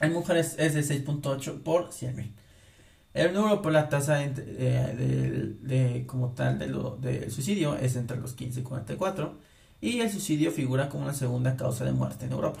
En 0.00 0.12
mujeres 0.12 0.56
es 0.58 0.74
de 0.74 0.80
6.8 0.80 1.62
por 1.62 1.90
100.000. 1.90 2.32
En 3.14 3.34
Europa 3.34 3.70
la 3.70 3.88
tasa 3.88 4.22
eh, 4.22 5.56
de, 5.60 6.04
como 6.06 6.32
tal 6.32 6.58
de 6.58 6.68
lo, 6.68 6.96
del 6.96 7.30
suicidio 7.32 7.76
es 7.76 7.96
entre 7.96 8.18
los 8.18 8.34
15 8.34 8.60
y 8.60 8.62
44 8.62 9.38
y 9.80 10.00
el 10.00 10.10
suicidio 10.10 10.50
figura 10.50 10.88
como 10.88 11.06
la 11.06 11.14
segunda 11.14 11.56
causa 11.56 11.84
de 11.84 11.92
muerte 11.92 12.26
en 12.26 12.32
Europa 12.32 12.60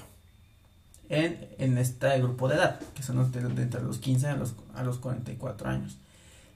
en, 1.08 1.48
en 1.58 1.78
este 1.78 2.18
grupo 2.18 2.48
de 2.48 2.56
edad, 2.56 2.80
que 2.94 3.02
son 3.02 3.18
entre 3.20 3.82
los 3.82 3.98
15 3.98 4.28
a 4.28 4.36
los, 4.36 4.54
a 4.74 4.82
los 4.82 4.98
44 4.98 5.68
años. 5.68 5.98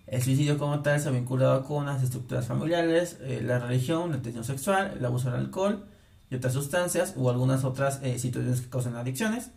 El 0.06 0.22
suicidio 0.22 0.58
como 0.58 0.80
tal 0.80 1.00
se 1.00 1.08
ha 1.08 1.12
vinculado 1.12 1.64
con 1.64 1.86
las 1.86 2.02
estructuras 2.02 2.46
familiares, 2.46 3.18
eh, 3.22 3.40
la 3.42 3.58
religión, 3.58 4.10
la 4.10 4.20
tensión 4.20 4.44
sexual, 4.44 4.94
el 4.98 5.04
abuso 5.04 5.30
del 5.30 5.40
alcohol 5.40 5.86
y 6.30 6.34
otras 6.34 6.52
sustancias 6.52 7.14
o 7.16 7.30
algunas 7.30 7.64
otras 7.64 8.00
eh, 8.02 8.18
situaciones 8.18 8.60
que 8.60 8.68
causan 8.68 8.96
adicciones, 8.96 9.50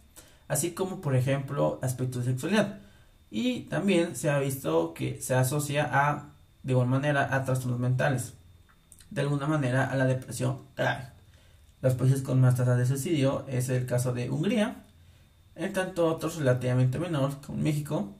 así 0.48 0.72
como 0.72 1.02
por 1.02 1.16
ejemplo 1.16 1.80
aspectos 1.82 2.26
de 2.26 2.32
sexualidad. 2.32 2.80
Y 3.32 3.62
también 3.62 4.16
se 4.16 4.30
ha 4.30 4.40
visto 4.40 4.94
que 4.94 5.20
se 5.20 5.36
asocia 5.36 5.90
a, 5.92 6.30
de 6.64 6.72
igual 6.72 6.88
manera, 6.88 7.36
a 7.36 7.44
trastornos 7.44 7.80
mentales, 7.80 8.34
de 9.16 9.22
alguna 9.22 9.48
manera 9.48 9.86
a 9.86 9.96
la 9.96 10.06
depresión 10.06 10.60
Los 11.82 11.96
países 11.96 12.22
con 12.22 12.42
más 12.42 12.56
tasas 12.56 12.78
de 12.78 12.86
suicidio 12.86 13.46
es 13.48 13.70
el 13.70 13.86
caso 13.86 14.14
de 14.14 14.30
Hungría, 14.30 14.84
en 15.56 15.72
tanto 15.72 16.06
otros 16.08 16.36
relativamente 16.36 17.00
menores, 17.00 17.38
como 17.38 17.58
México, 17.58 18.14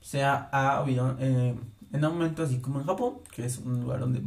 se 0.00 0.24
ha, 0.24 0.48
habido 0.78 1.16
eh, 1.20 1.54
en 1.92 2.04
aumento, 2.04 2.42
así 2.42 2.58
como 2.58 2.80
en 2.80 2.86
Japón, 2.86 3.18
que 3.32 3.44
es 3.44 3.58
un 3.58 3.80
lugar 3.80 4.00
donde 4.00 4.20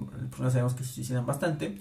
sabemos 0.49 0.73
que 0.75 0.85
se 0.85 0.93
suicidan 0.93 1.25
bastante, 1.25 1.77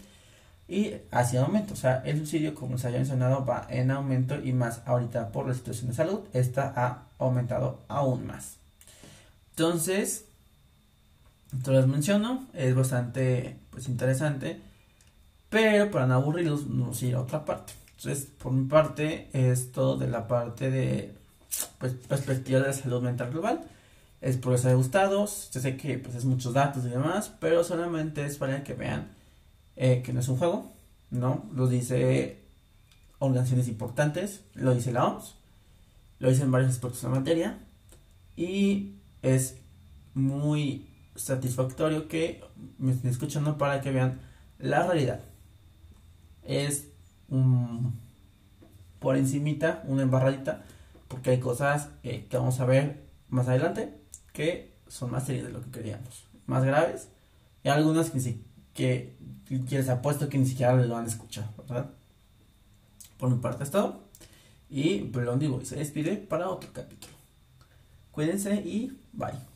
y 0.66 0.94
así 1.12 1.36
aumento. 1.36 1.74
O 1.74 1.76
sea, 1.76 2.02
el 2.04 2.18
suicidio, 2.18 2.54
como 2.56 2.78
se 2.78 2.88
había 2.88 2.98
mencionado, 2.98 3.46
va 3.46 3.66
en 3.70 3.92
aumento 3.92 4.42
y 4.42 4.52
más 4.52 4.82
ahorita 4.86 5.30
por 5.30 5.46
la 5.46 5.54
situación 5.54 5.90
de 5.90 5.94
salud, 5.94 6.20
esta 6.32 6.72
ha 6.74 7.06
aumentado 7.18 7.84
aún 7.86 8.26
más. 8.26 8.56
Entonces, 9.50 10.26
entonces 11.52 11.84
les 11.84 11.86
menciono, 11.86 12.48
es 12.54 12.74
bastante 12.74 13.60
pues 13.74 13.88
interesante, 13.88 14.60
pero 15.50 15.90
para 15.90 16.06
no 16.06 16.14
aburrirlos, 16.14 16.66
nos 16.66 17.02
ir 17.02 17.16
a 17.16 17.20
otra 17.20 17.44
parte. 17.44 17.74
Entonces, 17.98 18.26
por 18.38 18.52
mi 18.52 18.66
parte, 18.66 19.28
es 19.32 19.72
todo 19.72 19.96
de 19.96 20.08
la 20.08 20.26
parte 20.26 20.70
de 20.70 21.14
pues, 21.78 21.92
perspectiva 21.92 22.60
de 22.60 22.68
la 22.68 22.72
salud 22.72 23.02
mental 23.02 23.30
global. 23.30 23.64
Es 24.20 24.36
por 24.36 24.54
eso 24.54 24.68
haya 24.68 24.76
gustado. 24.76 25.26
Yo 25.26 25.60
sé 25.60 25.76
que 25.76 25.98
pues, 25.98 26.14
es 26.14 26.24
muchos 26.24 26.54
datos 26.54 26.84
y 26.86 26.88
demás, 26.88 27.32
pero 27.40 27.62
solamente 27.64 28.24
es 28.24 28.36
para 28.36 28.64
que 28.64 28.74
vean 28.74 29.08
eh, 29.76 30.02
que 30.04 30.12
no 30.12 30.20
es 30.20 30.28
un 30.28 30.38
juego, 30.38 30.72
¿no? 31.10 31.44
Lo 31.54 31.66
dice 31.66 32.40
organizaciones 33.18 33.68
importantes, 33.68 34.42
lo 34.54 34.74
dice 34.74 34.92
la 34.92 35.06
OMS, 35.06 35.34
lo 36.20 36.30
dicen 36.30 36.50
varios 36.50 36.70
expertos 36.70 37.02
en 37.04 37.12
la 37.12 37.18
materia, 37.18 37.58
y 38.36 38.96
es 39.22 39.56
muy 40.14 40.93
satisfactorio 41.14 42.08
que 42.08 42.42
me 42.78 42.92
estén 42.92 43.10
escuchando 43.10 43.58
para 43.58 43.80
que 43.80 43.90
vean 43.90 44.20
la 44.58 44.86
realidad. 44.86 45.20
Es 46.42 46.88
por 49.00 49.16
encimita, 49.16 49.82
una 49.86 50.02
embarradita, 50.02 50.64
porque 51.08 51.30
hay 51.30 51.40
cosas 51.40 51.90
eh, 52.02 52.26
que 52.28 52.36
vamos 52.36 52.60
a 52.60 52.64
ver 52.64 53.04
más 53.28 53.48
adelante 53.48 53.94
que 54.32 54.74
son 54.88 55.10
más 55.10 55.26
serias 55.26 55.46
de 55.46 55.52
lo 55.52 55.62
que 55.62 55.70
queríamos, 55.70 56.24
más 56.46 56.64
graves, 56.64 57.08
y 57.62 57.68
algunas 57.68 58.10
que, 58.10 58.40
que, 58.74 59.16
que 59.46 59.76
les 59.78 59.88
apuesto 59.88 60.28
que 60.28 60.38
ni 60.38 60.46
siquiera 60.46 60.74
lo 60.74 60.96
han 60.96 61.06
escuchado, 61.06 61.48
¿verdad? 61.56 61.90
Por 63.18 63.30
mi 63.30 63.38
parte 63.38 63.64
es 63.64 63.70
todo, 63.70 64.04
y 64.68 65.04
perdón 65.04 65.38
digo, 65.38 65.64
se 65.64 65.76
despide 65.76 66.16
para 66.16 66.48
otro 66.48 66.70
capítulo. 66.72 67.14
Cuídense 68.10 68.54
y 68.56 68.98
bye. 69.12 69.53